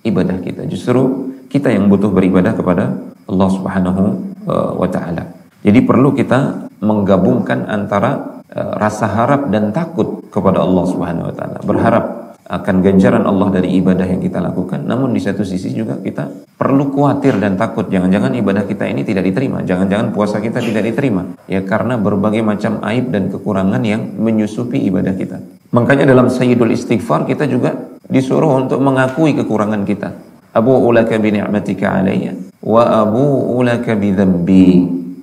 ibadah 0.03 0.37
kita. 0.43 0.67
Justru 0.67 1.31
kita 1.47 1.71
yang 1.71 1.87
butuh 1.87 2.11
beribadah 2.11 2.51
kepada 2.51 2.91
Allah 3.23 3.49
Subhanahu 3.49 4.03
eh, 4.43 4.71
wa 4.75 4.89
taala. 4.91 5.23
Jadi 5.63 5.79
perlu 5.79 6.11
kita 6.11 6.67
menggabungkan 6.83 7.71
antara 7.71 8.43
uh, 8.51 8.75
rasa 8.75 9.07
harap 9.07 9.47
dan 9.47 9.71
takut 9.71 10.27
kepada 10.27 10.59
Allah 10.59 10.83
Subhanahu 10.83 11.31
wa 11.31 11.35
taala. 11.35 11.57
Berharap 11.63 12.05
akan 12.43 12.75
ganjaran 12.83 13.23
Allah 13.23 13.55
dari 13.55 13.79
ibadah 13.79 14.03
yang 14.03 14.19
kita 14.19 14.43
lakukan. 14.43 14.83
Namun 14.83 15.15
di 15.15 15.21
satu 15.23 15.47
sisi 15.47 15.71
juga 15.71 15.95
kita 15.99 16.27
perlu 16.59 16.91
khawatir 16.91 17.39
dan 17.39 17.55
takut 17.55 17.87
jangan-jangan 17.87 18.35
ibadah 18.35 18.67
kita 18.67 18.83
ini 18.87 19.07
tidak 19.07 19.23
diterima, 19.27 19.63
jangan-jangan 19.63 20.11
puasa 20.11 20.43
kita 20.43 20.59
tidak 20.59 20.83
diterima. 20.83 21.39
Ya 21.47 21.63
karena 21.63 21.95
berbagai 21.95 22.43
macam 22.43 22.83
aib 22.83 23.15
dan 23.15 23.31
kekurangan 23.31 23.79
yang 23.87 24.15
menyusupi 24.19 24.79
ibadah 24.91 25.15
kita. 25.15 25.39
Makanya 25.71 26.05
dalam 26.05 26.27
Sayyidul 26.27 26.75
Istighfar 26.75 27.25
kita 27.25 27.47
juga 27.47 27.73
disuruh 28.11 28.59
untuk 28.59 28.83
mengakui 28.83 29.33
kekurangan 29.33 29.87
kita. 29.87 30.11
Abu 30.53 30.77
ulaka 30.77 31.17
bi 31.17 31.33
ni'matika 31.33 31.97
alayya 32.03 32.37
wa 32.61 32.83
abu 33.03 33.23
ulaka 33.57 33.95
bi 33.97 34.13
dhanbi. 34.13 34.67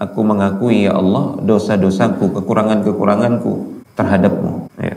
Aku 0.01 0.25
mengakui 0.25 0.89
ya 0.89 0.97
Allah 0.97 1.37
dosa-dosaku, 1.45 2.33
kekurangan-kekuranganku 2.33 3.85
terhadapmu. 4.01 4.73
Ya. 4.81 4.97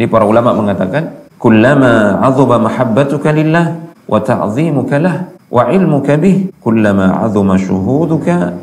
Ini 0.00 0.08
para 0.08 0.24
ulama 0.24 0.56
mengatakan, 0.56 1.28
"Kullama 1.36 2.24
'azuma 2.24 2.56
mahabbatuka 2.56 3.36
lillah 3.36 3.92
wa 4.08 4.16
ta'zimuka 4.16 4.96
lah 4.96 5.28
wa 5.52 5.68
'ilmuka 5.68 6.16
bih, 6.16 6.56
kullama 6.56 7.20
'azuma 7.20 7.60
syuhuduka 7.60 8.56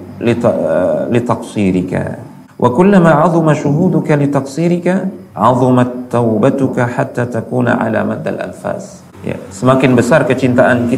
litaqsirika." 1.14 2.18
Wa 2.58 2.74
kullama 2.74 3.22
'azuma 3.22 3.54
syuhuduka 3.54 4.18
litaqsirika, 4.18 5.14
'azumat 5.38 6.10
taubatuka 6.10 6.90
hatta 6.90 7.30
takuna 7.30 7.86
'ala 7.86 8.02
maddal 8.02 8.42
alfas. 8.42 9.06
Ya, 9.22 9.38
semakin 9.54 9.94
besar 9.94 10.26
kecintaan 10.26 10.90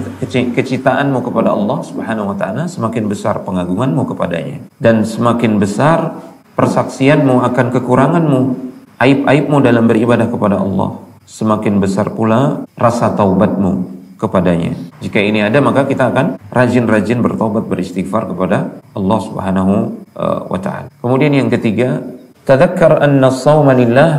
kecintaanmu 0.55 1.19
kepada 1.19 1.51
Allah 1.51 1.83
Subhanahu 1.83 2.31
wa 2.31 2.37
taala, 2.39 2.71
semakin 2.71 3.11
besar 3.11 3.43
pengagunganmu 3.43 4.07
kepadanya 4.07 4.63
dan 4.79 5.03
semakin 5.03 5.59
besar 5.59 6.15
persaksianmu 6.55 7.43
akan 7.43 7.75
kekuranganmu 7.75 8.68
aib-aibmu 8.99 9.63
dalam 9.63 9.87
beribadah 9.87 10.27
kepada 10.27 10.59
Allah, 10.59 10.99
semakin 11.23 11.79
besar 11.79 12.11
pula 12.11 12.67
rasa 12.75 13.15
taubatmu 13.15 13.99
kepadanya. 14.19 14.75
Jika 14.99 15.23
ini 15.23 15.39
ada 15.39 15.63
maka 15.63 15.87
kita 15.87 16.11
akan 16.11 16.35
rajin-rajin 16.51 17.23
bertobat 17.23 17.65
beristighfar 17.71 18.27
kepada 18.27 18.83
Allah 18.91 19.19
Subhanahu 19.23 19.73
uh, 20.19 20.39
wa 20.51 20.59
taala. 20.59 20.91
Kemudian 20.99 21.31
yang 21.31 21.47
ketiga, 21.47 22.03
tadzakkar 22.43 22.99
anna 22.99 23.31
shauma 23.31 23.71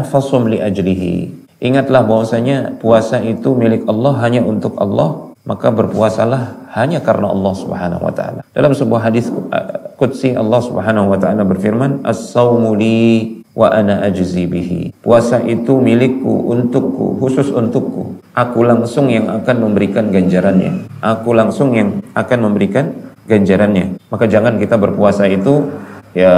fasum 0.09 0.49
li 0.49 0.57
ajlihi. 0.57 1.37
Ingatlah 1.61 2.09
bahwasanya 2.09 2.81
puasa 2.81 3.21
itu 3.21 3.53
milik 3.53 3.85
Allah 3.85 4.17
hanya 4.25 4.41
untuk 4.41 4.81
Allah, 4.81 5.37
maka 5.45 5.69
berpuasalah 5.69 6.73
hanya 6.73 7.05
karena 7.05 7.29
Allah 7.29 7.53
Subhanahu 7.53 8.01
wa 8.01 8.15
taala. 8.17 8.41
Dalam 8.57 8.73
sebuah 8.73 9.13
hadis 9.13 9.29
uh, 9.29 9.93
qudsi 10.01 10.33
Allah 10.33 10.65
Subhanahu 10.65 11.13
wa 11.13 11.21
taala 11.21 11.45
berfirman, 11.45 12.01
"As-saumu 12.09 12.73
li 12.73 13.40
wa 13.55 13.69
ana 13.71 14.05
ajzi 14.07 14.47
bihi. 14.47 14.95
Puasa 15.03 15.43
itu 15.43 15.79
milikku, 15.79 16.51
untukku, 16.51 17.19
khusus 17.19 17.51
untukku. 17.51 18.19
Aku 18.35 18.63
langsung 18.63 19.11
yang 19.11 19.27
akan 19.27 19.71
memberikan 19.71 20.09
ganjarannya. 20.15 20.87
Aku 21.03 21.35
langsung 21.35 21.75
yang 21.75 21.99
akan 22.15 22.39
memberikan 22.51 22.95
ganjarannya. 23.27 23.99
Maka 24.11 24.31
jangan 24.31 24.59
kita 24.59 24.79
berpuasa 24.79 25.27
itu 25.27 25.67
ya 26.15 26.33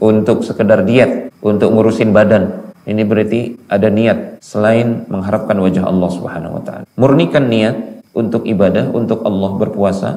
untuk 0.00 0.44
sekedar 0.44 0.84
diet, 0.84 1.32
untuk 1.40 1.72
ngurusin 1.72 2.12
badan. 2.12 2.62
Ini 2.82 3.06
berarti 3.06 3.70
ada 3.70 3.86
niat 3.86 4.42
selain 4.42 5.06
mengharapkan 5.06 5.54
wajah 5.54 5.86
Allah 5.86 6.10
Subhanahu 6.10 6.58
wa 6.58 6.62
taala. 6.66 6.84
Murnikan 6.98 7.46
niat 7.46 8.02
untuk 8.10 8.42
ibadah, 8.42 8.90
untuk 8.90 9.22
Allah 9.22 9.50
berpuasa, 9.54 10.08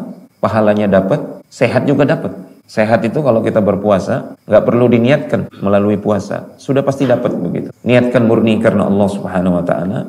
pahalanya 0.42 0.90
dapat, 0.90 1.46
sehat 1.48 1.86
juga 1.86 2.10
dapat. 2.10 2.34
Sehat 2.66 3.06
itu 3.06 3.22
kalau 3.22 3.46
kita 3.46 3.62
berpuasa, 3.62 4.38
nggak 4.50 4.64
perlu 4.66 4.90
diniatkan 4.90 5.54
melalui 5.62 6.02
puasa. 6.02 6.58
Sudah 6.58 6.82
pasti 6.82 7.06
dapat 7.06 7.38
begitu. 7.38 7.70
Niatkan 7.86 8.26
murni 8.26 8.58
karena 8.58 8.90
Allah 8.90 9.10
Subhanahu 9.10 9.62
wa 9.62 9.66
taala. 9.66 10.00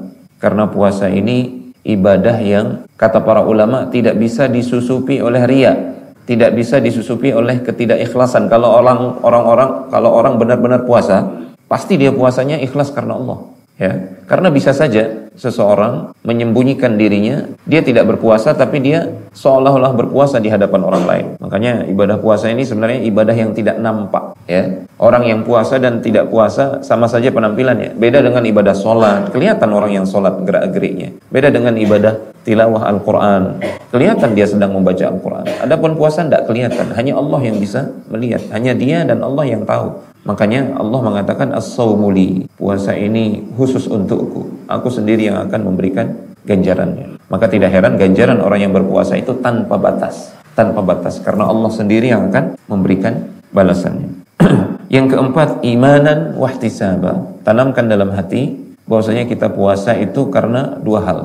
Karena 0.40 0.64
puasa 0.68 1.08
ini 1.12 1.72
ibadah 1.84 2.36
yang 2.40 2.66
kata 2.96 3.24
para 3.24 3.44
ulama 3.44 3.88
tidak 3.92 4.16
bisa 4.16 4.48
disusupi 4.48 5.20
oleh 5.20 5.44
ria, 5.44 5.72
tidak 6.24 6.56
bisa 6.56 6.80
disusupi 6.80 7.32
oleh 7.32 7.60
ketidakikhlasan. 7.60 8.48
Kalau 8.48 8.72
orang 8.72 9.20
orang-orang 9.20 9.70
kalau 9.92 10.16
orang 10.16 10.40
benar-benar 10.40 10.88
puasa, 10.88 11.28
pasti 11.68 12.00
dia 12.00 12.12
puasanya 12.12 12.60
ikhlas 12.60 12.88
karena 12.92 13.16
Allah 13.20 13.55
ya 13.76 13.92
karena 14.26 14.48
bisa 14.50 14.72
saja 14.72 15.26
seseorang 15.36 16.16
menyembunyikan 16.24 16.96
dirinya 16.96 17.44
dia 17.68 17.84
tidak 17.84 18.08
berpuasa 18.08 18.56
tapi 18.56 18.80
dia 18.80 19.12
seolah-olah 19.36 19.92
berpuasa 19.92 20.40
di 20.40 20.48
hadapan 20.48 20.80
orang 20.82 21.04
lain. 21.04 21.26
Makanya 21.38 21.84
ibadah 21.86 22.16
puasa 22.16 22.48
ini 22.48 22.64
sebenarnya 22.64 23.04
ibadah 23.04 23.36
yang 23.36 23.52
tidak 23.52 23.76
nampak 23.76 24.32
ya. 24.48 24.82
Orang 24.96 25.28
yang 25.28 25.44
puasa 25.44 25.76
dan 25.76 26.00
tidak 26.00 26.32
puasa 26.32 26.80
sama 26.80 27.04
saja 27.04 27.28
penampilannya 27.28 28.00
beda 28.00 28.24
dengan 28.24 28.42
ibadah 28.48 28.72
sholat. 28.72 29.28
Kelihatan 29.30 29.68
orang 29.68 29.92
yang 29.92 30.06
sholat 30.08 30.40
gerak-geriknya. 30.40 31.20
Beda 31.28 31.52
dengan 31.52 31.76
ibadah 31.76 32.16
tilawah 32.48 32.88
Al-Quran. 32.88 33.60
Kelihatan 33.92 34.32
dia 34.32 34.48
sedang 34.48 34.72
membaca 34.72 35.04
Al-Quran. 35.04 35.44
Adapun 35.68 36.00
puasa 36.00 36.24
tidak 36.24 36.48
kelihatan. 36.48 36.96
Hanya 36.96 37.20
Allah 37.20 37.40
yang 37.44 37.60
bisa 37.60 37.92
melihat. 38.08 38.40
Hanya 38.48 38.72
dia 38.72 39.04
dan 39.04 39.20
Allah 39.20 39.44
yang 39.44 39.68
tahu 39.68 40.05
Makanya 40.26 40.74
Allah 40.74 41.00
mengatakan 41.00 41.54
as-saumuli. 41.54 42.50
Puasa 42.58 42.92
ini 42.98 43.46
khusus 43.54 43.86
untukku. 43.86 44.66
Aku 44.66 44.90
sendiri 44.90 45.30
yang 45.30 45.38
akan 45.46 45.72
memberikan 45.72 46.10
ganjarannya. 46.42 47.22
Maka 47.30 47.46
tidak 47.46 47.70
heran 47.70 47.94
ganjaran 47.94 48.42
orang 48.42 48.66
yang 48.66 48.72
berpuasa 48.74 49.14
itu 49.14 49.38
tanpa 49.38 49.78
batas. 49.78 50.34
Tanpa 50.58 50.82
batas. 50.82 51.22
Karena 51.22 51.46
Allah 51.46 51.70
sendiri 51.70 52.10
yang 52.10 52.26
akan 52.30 52.58
memberikan 52.66 53.22
balasannya. 53.54 54.26
yang 54.96 55.06
keempat, 55.06 55.62
imanan 55.62 56.34
wahtisaba. 56.34 57.38
Tanamkan 57.46 57.86
dalam 57.86 58.10
hati 58.10 58.58
bahwasanya 58.90 59.30
kita 59.30 59.54
puasa 59.54 59.94
itu 59.94 60.26
karena 60.30 60.74
dua 60.82 61.06
hal. 61.06 61.20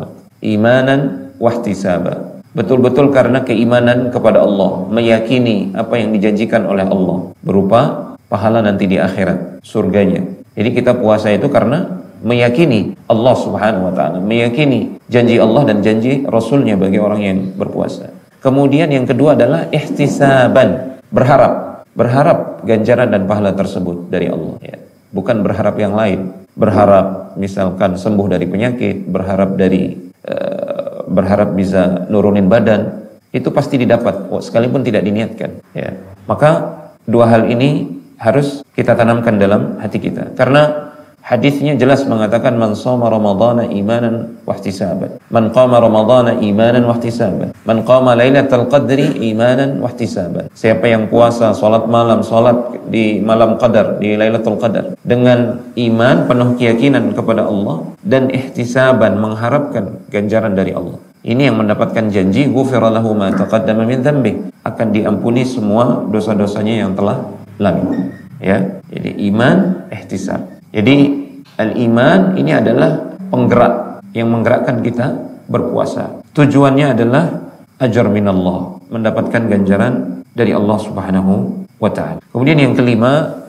Imanan 0.45 1.33
wahtisaba. 1.41 2.31
Betul-betul 2.51 3.15
karena 3.15 3.47
keimanan 3.47 4.11
kepada 4.11 4.43
Allah, 4.43 4.83
meyakini 4.91 5.71
apa 5.71 5.95
yang 5.95 6.11
dijanjikan 6.11 6.67
oleh 6.67 6.83
Allah 6.83 7.31
berupa 7.39 8.10
pahala 8.31 8.63
nanti 8.63 8.87
di 8.87 8.95
akhirat, 8.95 9.59
surganya. 9.59 10.23
Jadi 10.55 10.69
kita 10.71 10.95
puasa 10.95 11.27
itu 11.35 11.51
karena 11.51 11.99
meyakini 12.23 12.95
Allah 13.11 13.35
Subhanahu 13.35 13.91
wa 13.91 13.93
taala, 13.93 14.23
meyakini 14.23 14.95
janji 15.11 15.35
Allah 15.35 15.67
dan 15.67 15.83
janji 15.83 16.23
Rasulnya 16.23 16.79
bagi 16.79 16.95
orang 16.95 17.19
yang 17.19 17.37
berpuasa. 17.59 18.07
Kemudian 18.39 18.87
yang 18.87 19.03
kedua 19.03 19.35
adalah 19.35 19.67
ihtisaban, 19.69 21.03
berharap, 21.11 21.83
berharap 21.91 22.63
ganjaran 22.63 23.11
dan 23.11 23.27
pahala 23.27 23.51
tersebut 23.51 24.07
dari 24.07 24.31
Allah 24.31 24.55
ya. 24.63 24.79
Bukan 25.11 25.43
berharap 25.43 25.75
yang 25.75 25.91
lain, 25.91 26.31
berharap 26.55 27.35
misalkan 27.35 27.99
sembuh 27.99 28.31
dari 28.31 28.47
penyakit, 28.47 29.11
berharap 29.11 29.59
dari 29.59 29.91
uh, 30.23 31.03
berharap 31.11 31.51
bisa 31.51 32.07
nurunin 32.07 32.47
badan, 32.47 33.11
itu 33.35 33.51
pasti 33.51 33.75
didapat 33.75 34.31
sekalipun 34.39 34.87
tidak 34.87 35.03
diniatkan 35.03 35.59
ya. 35.75 35.91
Maka 36.25 36.81
Dua 37.09 37.25
hal 37.25 37.49
ini 37.49 38.00
harus 38.21 38.61
kita 38.77 38.93
tanamkan 38.93 39.41
dalam 39.41 39.81
hati 39.81 39.97
kita. 39.97 40.37
Karena 40.37 40.93
hadisnya 41.25 41.73
jelas 41.73 42.05
mengatakan 42.05 42.53
man 42.53 42.77
shoma 42.77 43.09
ramadhana 43.09 43.65
imanan 43.65 44.37
wahtisaban. 44.45 45.17
Man 45.33 45.49
qama 45.49 45.81
ramadhana 45.81 46.37
imanan 46.37 46.85
wahtisaban. 46.85 47.57
Man 47.65 47.81
qama 47.81 48.13
lailatul 48.13 48.69
qadri 48.69 49.09
imanan 49.33 49.81
wahtisaban. 49.81 50.53
Siapa 50.53 50.85
yang 50.85 51.09
puasa 51.09 51.49
salat 51.57 51.89
malam, 51.89 52.21
salat 52.21 52.77
di 52.85 53.17
malam 53.17 53.57
qadar, 53.57 53.97
di 53.97 54.13
lailatul 54.13 54.61
qadar 54.61 54.93
dengan 55.01 55.57
iman 55.73 56.29
penuh 56.29 56.49
keyakinan 56.61 57.17
kepada 57.17 57.49
Allah 57.49 57.89
dan 58.05 58.29
ihtisaban 58.29 59.17
mengharapkan 59.17 59.97
ganjaran 60.13 60.53
dari 60.53 60.77
Allah. 60.77 61.01
Ini 61.21 61.53
yang 61.53 61.61
mendapatkan 61.61 62.09
janji 62.09 62.49
ghufiralahu 62.49 63.13
ma 63.13 63.29
taqaddama 63.29 63.85
min 63.85 64.01
dzambi 64.01 64.33
akan 64.65 64.87
diampuni 64.89 65.45
semua 65.45 66.01
dosa-dosanya 66.09 66.81
yang 66.81 66.97
telah 66.97 67.40
lalu. 67.61 68.09
Ya. 68.41 68.81
Jadi 68.89 69.29
iman 69.29 69.85
ihtisab. 69.93 70.41
Jadi 70.73 71.21
al-iman 71.61 72.33
ini 72.33 72.57
adalah 72.57 73.13
penggerak 73.29 74.01
yang 74.17 74.33
menggerakkan 74.33 74.81
kita 74.81 75.13
berpuasa. 75.45 76.25
Tujuannya 76.33 76.97
adalah 76.97 77.53
ajar 77.77 78.09
minallah, 78.09 78.81
mendapatkan 78.89 79.45
ganjaran 79.45 80.23
dari 80.33 80.57
Allah 80.57 80.77
Subhanahu 80.81 81.63
wa 81.77 81.91
taala. 81.93 82.19
Kemudian 82.33 82.57
yang 82.59 82.73
kelima, 82.73 83.41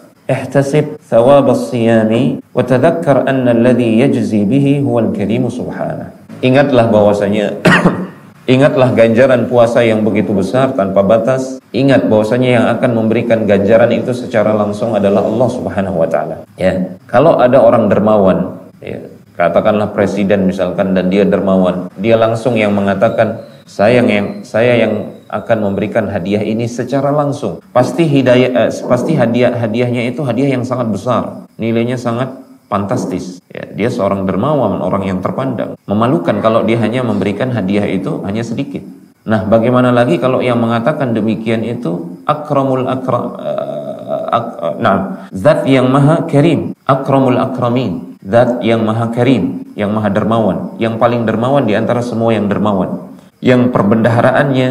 thawab 1.09 1.51
as-siyami 1.53 2.41
wa 2.55 2.63
tadhakkar 2.63 3.29
anna 3.29 3.53
alladhi 3.53 4.01
yajzi 4.01 4.49
bihi 4.49 4.81
huwa 4.81 5.05
al-karim 5.05 5.45
subhanahu 5.51 6.09
Ingatlah 6.43 6.91
bahwasanya 6.91 7.63
Ingatlah 8.43 8.91
ganjaran 8.91 9.47
puasa 9.47 9.87
yang 9.87 10.03
begitu 10.03 10.35
besar 10.35 10.75
tanpa 10.75 11.07
batas. 11.07 11.63
Ingat 11.71 12.11
bahwasanya 12.11 12.51
yang 12.51 12.67
akan 12.75 12.91
memberikan 12.99 13.47
ganjaran 13.47 13.95
itu 13.95 14.11
secara 14.11 14.51
langsung 14.51 14.99
adalah 14.99 15.23
Allah 15.23 15.49
Subhanahu 15.49 16.03
wa 16.03 16.09
taala. 16.11 16.43
Ya. 16.59 16.99
Kalau 17.07 17.39
ada 17.39 17.63
orang 17.63 17.87
dermawan, 17.87 18.59
ya, 18.83 18.99
katakanlah 19.39 19.95
presiden 19.95 20.51
misalkan 20.51 20.91
dan 20.91 21.07
dia 21.07 21.23
dermawan, 21.23 21.87
dia 22.03 22.19
langsung 22.19 22.59
yang 22.59 22.75
mengatakan 22.75 23.47
saya 23.63 24.03
yang 24.03 24.43
saya 24.43 24.75
yang 24.75 25.15
akan 25.31 25.59
memberikan 25.63 26.11
hadiah 26.11 26.43
ini 26.43 26.67
secara 26.67 27.15
langsung. 27.15 27.63
Pasti 27.71 28.11
hidayah 28.11 28.69
eh, 28.69 28.71
pasti 28.91 29.15
hadiah 29.15 29.55
hadiahnya 29.55 30.11
itu 30.11 30.21
hadiah 30.27 30.59
yang 30.59 30.67
sangat 30.67 30.91
besar. 30.91 31.47
Nilainya 31.63 31.95
sangat 31.95 32.42
fantastis. 32.73 33.45
Ya, 33.53 33.69
dia 33.69 33.93
seorang 33.93 34.25
dermawan, 34.25 34.81
orang 34.81 35.05
yang 35.05 35.21
terpandang. 35.21 35.77
Memalukan 35.85 36.41
kalau 36.41 36.65
dia 36.65 36.81
hanya 36.81 37.05
memberikan 37.05 37.53
hadiah 37.53 37.85
itu 37.85 38.25
hanya 38.25 38.41
sedikit. 38.41 38.81
Nah, 39.29 39.45
bagaimana 39.45 39.93
lagi 39.93 40.17
kalau 40.17 40.41
yang 40.41 40.57
mengatakan 40.57 41.13
demikian 41.13 41.61
itu 41.63 42.19
akramul 42.25 42.89
akram 42.89 43.37
uh, 43.37 44.33
ak, 44.33 44.47
uh, 44.59 44.75
nah, 44.81 45.29
zat 45.31 45.69
yang 45.69 45.93
maha 45.93 46.25
karim, 46.27 46.73
akramul 46.89 47.37
akramin, 47.37 48.19
zat 48.25 48.65
yang 48.65 48.83
maha 48.83 49.13
karim, 49.13 49.69
yang 49.77 49.93
maha 49.95 50.11
dermawan, 50.11 50.75
yang 50.81 50.97
paling 50.97 51.29
dermawan 51.29 51.69
di 51.69 51.77
antara 51.77 52.01
semua 52.03 52.35
yang 52.35 52.51
dermawan. 52.51 53.13
Yang 53.39 53.71
perbendaharaannya, 53.71 54.69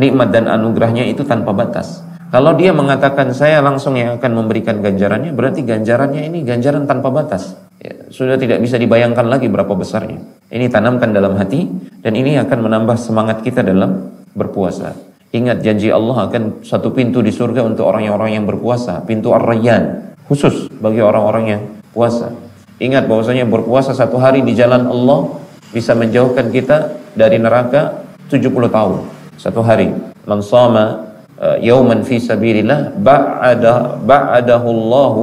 nikmat 0.00 0.34
dan 0.34 0.50
anugerahnya 0.50 1.06
itu 1.06 1.22
tanpa 1.22 1.54
batas. 1.54 2.02
Kalau 2.32 2.56
dia 2.56 2.72
mengatakan 2.72 3.36
saya 3.36 3.60
langsung 3.60 3.92
yang 3.92 4.16
akan 4.16 4.32
memberikan 4.32 4.80
ganjarannya, 4.80 5.36
berarti 5.36 5.68
ganjarannya 5.68 6.32
ini 6.32 6.48
ganjaran 6.48 6.88
tanpa 6.88 7.12
batas. 7.12 7.60
Ya, 7.76 8.08
sudah 8.08 8.40
tidak 8.40 8.64
bisa 8.64 8.80
dibayangkan 8.80 9.28
lagi 9.28 9.52
berapa 9.52 9.68
besarnya. 9.76 10.16
Ini 10.48 10.72
tanamkan 10.72 11.12
dalam 11.12 11.36
hati 11.36 11.68
dan 12.00 12.16
ini 12.16 12.40
akan 12.40 12.58
menambah 12.64 12.96
semangat 12.96 13.44
kita 13.44 13.60
dalam 13.60 14.16
berpuasa. 14.32 14.96
Ingat 15.28 15.60
janji 15.60 15.92
Allah 15.92 16.32
akan 16.32 16.64
satu 16.64 16.96
pintu 16.96 17.20
di 17.20 17.28
surga 17.28 17.68
untuk 17.68 17.84
orang-orang 17.84 18.40
yang 18.40 18.48
berpuasa, 18.48 19.04
pintu 19.04 19.36
Ar-Rayyan, 19.36 20.16
khusus 20.24 20.72
bagi 20.80 21.04
orang-orang 21.04 21.44
yang 21.44 21.62
puasa. 21.92 22.32
Ingat 22.80 23.12
bahwasanya 23.12 23.44
berpuasa 23.44 23.92
satu 23.92 24.16
hari 24.16 24.40
di 24.40 24.56
jalan 24.56 24.88
Allah 24.88 25.36
bisa 25.68 25.92
menjauhkan 25.92 26.48
kita 26.48 26.96
dari 27.12 27.36
neraka 27.36 28.08
70 28.32 28.72
tahun. 28.72 29.04
Satu 29.36 29.60
hari. 29.60 29.92
Man 30.24 30.40
Uh, 30.40 31.11
yauman 31.58 32.06
fi 32.06 32.22
sabilillah 32.22 32.94
ba'ada 33.02 33.98
ba'adahu 33.98 34.68
Allahu 34.70 35.22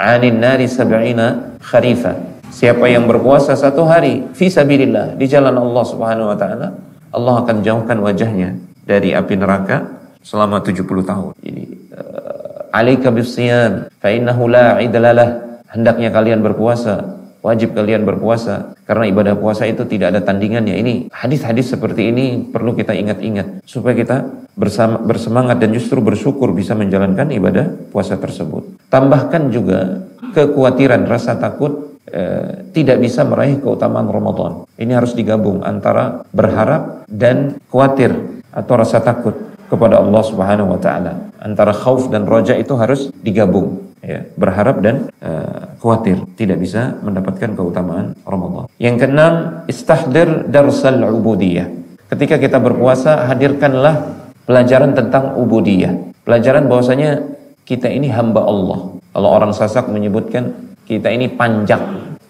'anil 0.00 0.38
nari 0.40 0.64
sab'ina 0.64 1.60
kharifa. 1.60 2.16
Siapa 2.50 2.88
yang 2.90 3.06
berpuasa 3.06 3.54
satu 3.54 3.86
hari 3.86 4.26
fi 4.34 4.50
sabilillah 4.50 5.14
di 5.14 5.28
jalan 5.30 5.54
Allah 5.54 5.84
Subhanahu 5.86 6.32
wa 6.32 6.36
taala, 6.40 6.74
Allah 7.12 7.34
akan 7.46 7.62
jauhkan 7.62 7.98
wajahnya 8.00 8.58
dari 8.82 9.14
api 9.14 9.38
neraka 9.38 9.86
selama 10.24 10.58
70 10.64 10.82
tahun. 11.06 11.32
Jadi 11.38 11.64
uh, 11.94 12.74
alaika 12.74 13.12
bisiyam 13.14 13.86
fa 14.00 14.08
innahu 14.10 14.50
la. 14.50 14.80
Hendaknya 15.70 16.10
kalian 16.10 16.42
berpuasa 16.42 17.19
wajib 17.40 17.72
kalian 17.76 18.04
berpuasa 18.04 18.76
karena 18.84 19.08
ibadah 19.08 19.34
puasa 19.36 19.64
itu 19.66 19.84
tidak 19.88 20.16
ada 20.16 20.20
tandingannya. 20.24 20.76
Ini 20.76 20.92
hadis-hadis 21.12 21.72
seperti 21.72 22.12
ini 22.12 22.46
perlu 22.48 22.76
kita 22.76 22.92
ingat-ingat 22.96 23.64
supaya 23.64 23.94
kita 23.96 24.16
bersama, 24.56 25.00
bersemangat 25.00 25.60
dan 25.60 25.72
justru 25.72 25.98
bersyukur 26.04 26.52
bisa 26.52 26.76
menjalankan 26.76 27.28
ibadah 27.32 27.66
puasa 27.90 28.20
tersebut. 28.20 28.88
Tambahkan 28.92 29.48
juga 29.50 30.04
kekhawatiran 30.36 31.08
rasa 31.08 31.40
takut 31.40 31.98
eh, 32.08 32.70
tidak 32.76 33.00
bisa 33.02 33.24
meraih 33.26 33.58
keutamaan 33.58 34.06
Ramadan. 34.06 34.68
Ini 34.76 34.96
harus 35.00 35.16
digabung 35.16 35.64
antara 35.64 36.22
berharap 36.30 37.08
dan 37.08 37.58
khawatir 37.72 38.12
atau 38.50 38.74
rasa 38.74 38.98
takut 38.98 39.49
kepada 39.70 40.02
Allah 40.02 40.22
Subhanahu 40.26 40.74
wa 40.74 40.80
taala. 40.82 41.30
Antara 41.38 41.70
khauf 41.70 42.10
dan 42.10 42.26
roja 42.26 42.58
itu 42.58 42.74
harus 42.74 43.14
digabung 43.22 43.94
ya, 44.02 44.26
berharap 44.34 44.82
dan 44.82 45.08
uh, 45.22 45.78
khawatir 45.78 46.18
tidak 46.34 46.58
bisa 46.58 46.98
mendapatkan 47.00 47.54
keutamaan 47.54 48.18
Ramadan. 48.26 48.66
Yang 48.82 49.06
keenam, 49.06 49.34
istahdir 49.70 50.50
darsal 50.50 51.00
ubudiyah. 51.06 51.70
Ketika 52.10 52.42
kita 52.42 52.58
berpuasa, 52.58 53.30
hadirkanlah 53.30 54.18
pelajaran 54.44 54.98
tentang 54.98 55.38
ubudiyah. 55.38 55.94
Pelajaran 56.26 56.66
bahwasanya 56.66 57.22
kita 57.62 57.86
ini 57.86 58.10
hamba 58.10 58.42
Allah. 58.42 58.98
Kalau 59.14 59.28
orang 59.30 59.54
sasak 59.54 59.86
menyebutkan 59.86 60.74
kita 60.90 61.06
ini 61.06 61.30
panjak. 61.30 61.78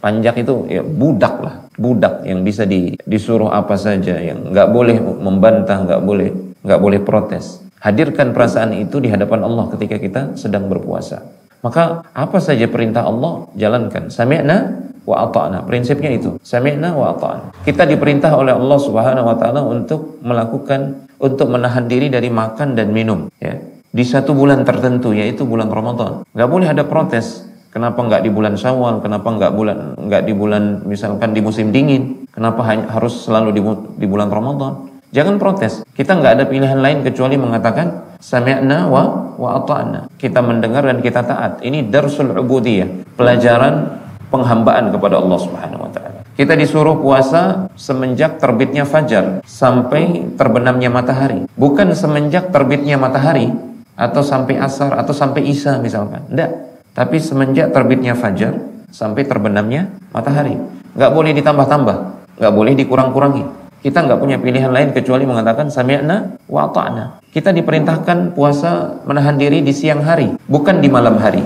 Panjak 0.00 0.40
itu 0.40 0.64
ya 0.64 0.80
budak 0.80 1.44
lah, 1.44 1.54
budak 1.76 2.24
yang 2.24 2.40
bisa 2.40 2.64
di, 2.64 2.96
disuruh 3.04 3.52
apa 3.52 3.76
saja, 3.76 4.16
yang 4.16 4.48
nggak 4.48 4.68
boleh 4.72 4.96
membantah, 4.96 5.84
nggak 5.84 6.00
boleh 6.00 6.32
nggak 6.64 6.80
boleh 6.80 7.00
protes. 7.00 7.64
Hadirkan 7.80 8.36
perasaan 8.36 8.76
itu 8.76 9.00
di 9.00 9.08
hadapan 9.08 9.40
Allah 9.44 9.72
ketika 9.72 9.96
kita 9.96 10.20
sedang 10.36 10.68
berpuasa. 10.68 11.24
Maka 11.60 12.04
apa 12.12 12.40
saja 12.40 12.68
perintah 12.68 13.04
Allah 13.04 13.48
jalankan. 13.56 14.08
Sami'na 14.12 14.88
wa 15.04 15.28
ata'na. 15.28 15.64
Prinsipnya 15.64 16.12
itu. 16.12 16.36
Sami'na 16.40 16.92
wa 16.92 17.16
ata'na. 17.16 17.56
Kita 17.64 17.84
diperintah 17.88 18.32
oleh 18.36 18.52
Allah 18.52 18.78
Subhanahu 18.80 19.28
wa 19.28 19.36
taala 19.36 19.60
untuk 19.64 20.20
melakukan 20.20 21.08
untuk 21.20 21.52
menahan 21.52 21.84
diri 21.84 22.08
dari 22.08 22.32
makan 22.32 22.72
dan 22.72 22.96
minum, 22.96 23.28
ya. 23.40 23.60
Di 23.90 24.04
satu 24.06 24.32
bulan 24.32 24.64
tertentu 24.64 25.12
yaitu 25.12 25.44
bulan 25.44 25.68
Ramadan. 25.68 26.24
Gak 26.32 26.48
boleh 26.48 26.70
ada 26.70 26.86
protes. 26.86 27.44
Kenapa 27.70 28.02
nggak 28.02 28.26
di 28.26 28.30
bulan 28.34 28.58
Syawal? 28.58 28.98
Kenapa 28.98 29.30
nggak 29.30 29.52
bulan 29.54 29.78
nggak 29.94 30.22
di 30.26 30.34
bulan 30.34 30.82
misalkan 30.90 31.30
di 31.30 31.38
musim 31.38 31.70
dingin? 31.70 32.26
Kenapa 32.34 32.66
harus 32.66 33.30
selalu 33.30 33.54
di, 33.54 33.62
di 33.94 34.06
bulan 34.10 34.26
Ramadan? 34.26 34.89
Jangan 35.10 35.42
protes. 35.42 35.82
Kita 35.90 36.14
nggak 36.14 36.32
ada 36.38 36.44
pilihan 36.46 36.78
lain 36.78 37.02
kecuali 37.02 37.34
mengatakan 37.34 38.18
sami'na 38.22 38.86
wa 38.86 39.34
wa 39.34 39.58
ata'na. 39.58 40.06
Kita 40.14 40.38
mendengar 40.38 40.86
dan 40.86 41.02
kita 41.02 41.26
taat. 41.26 41.58
Ini 41.66 41.90
darsul 41.90 42.30
ubudiyah, 42.30 43.18
pelajaran 43.18 43.98
penghambaan 44.30 44.94
kepada 44.94 45.18
Allah 45.18 45.38
Subhanahu 45.42 45.82
wa 45.82 45.90
taala. 45.90 46.22
Kita 46.38 46.54
disuruh 46.54 46.96
puasa 47.02 47.68
semenjak 47.74 48.38
terbitnya 48.38 48.86
fajar 48.86 49.42
sampai 49.42 50.30
terbenamnya 50.38 50.88
matahari. 50.88 51.44
Bukan 51.58 51.90
semenjak 51.92 52.54
terbitnya 52.54 52.94
matahari 52.94 53.50
atau 53.98 54.22
sampai 54.22 54.62
asar 54.62 54.94
atau 54.94 55.12
sampai 55.12 55.44
isya 55.50 55.82
misalkan. 55.82 56.22
Tidak. 56.30 56.50
Tapi 56.94 57.18
semenjak 57.18 57.74
terbitnya 57.74 58.14
fajar 58.14 58.56
sampai 58.94 59.26
terbenamnya 59.26 59.90
matahari. 60.14 60.54
Nggak 60.94 61.12
boleh 61.12 61.34
ditambah-tambah, 61.34 61.96
nggak 62.38 62.54
boleh 62.54 62.72
dikurang-kurangi. 62.78 63.44
Kita 63.80 64.04
nggak 64.04 64.20
punya 64.20 64.36
pilihan 64.36 64.68
lain 64.68 64.92
kecuali 64.92 65.24
mengatakan 65.24 65.72
sami'na 65.72 66.36
wa 66.52 66.68
ta'na. 66.68 67.24
Kita 67.32 67.48
diperintahkan 67.48 68.36
puasa 68.36 69.00
menahan 69.08 69.40
diri 69.40 69.64
di 69.64 69.72
siang 69.72 70.04
hari, 70.04 70.36
bukan 70.44 70.84
di 70.84 70.88
malam 70.92 71.16
hari. 71.16 71.40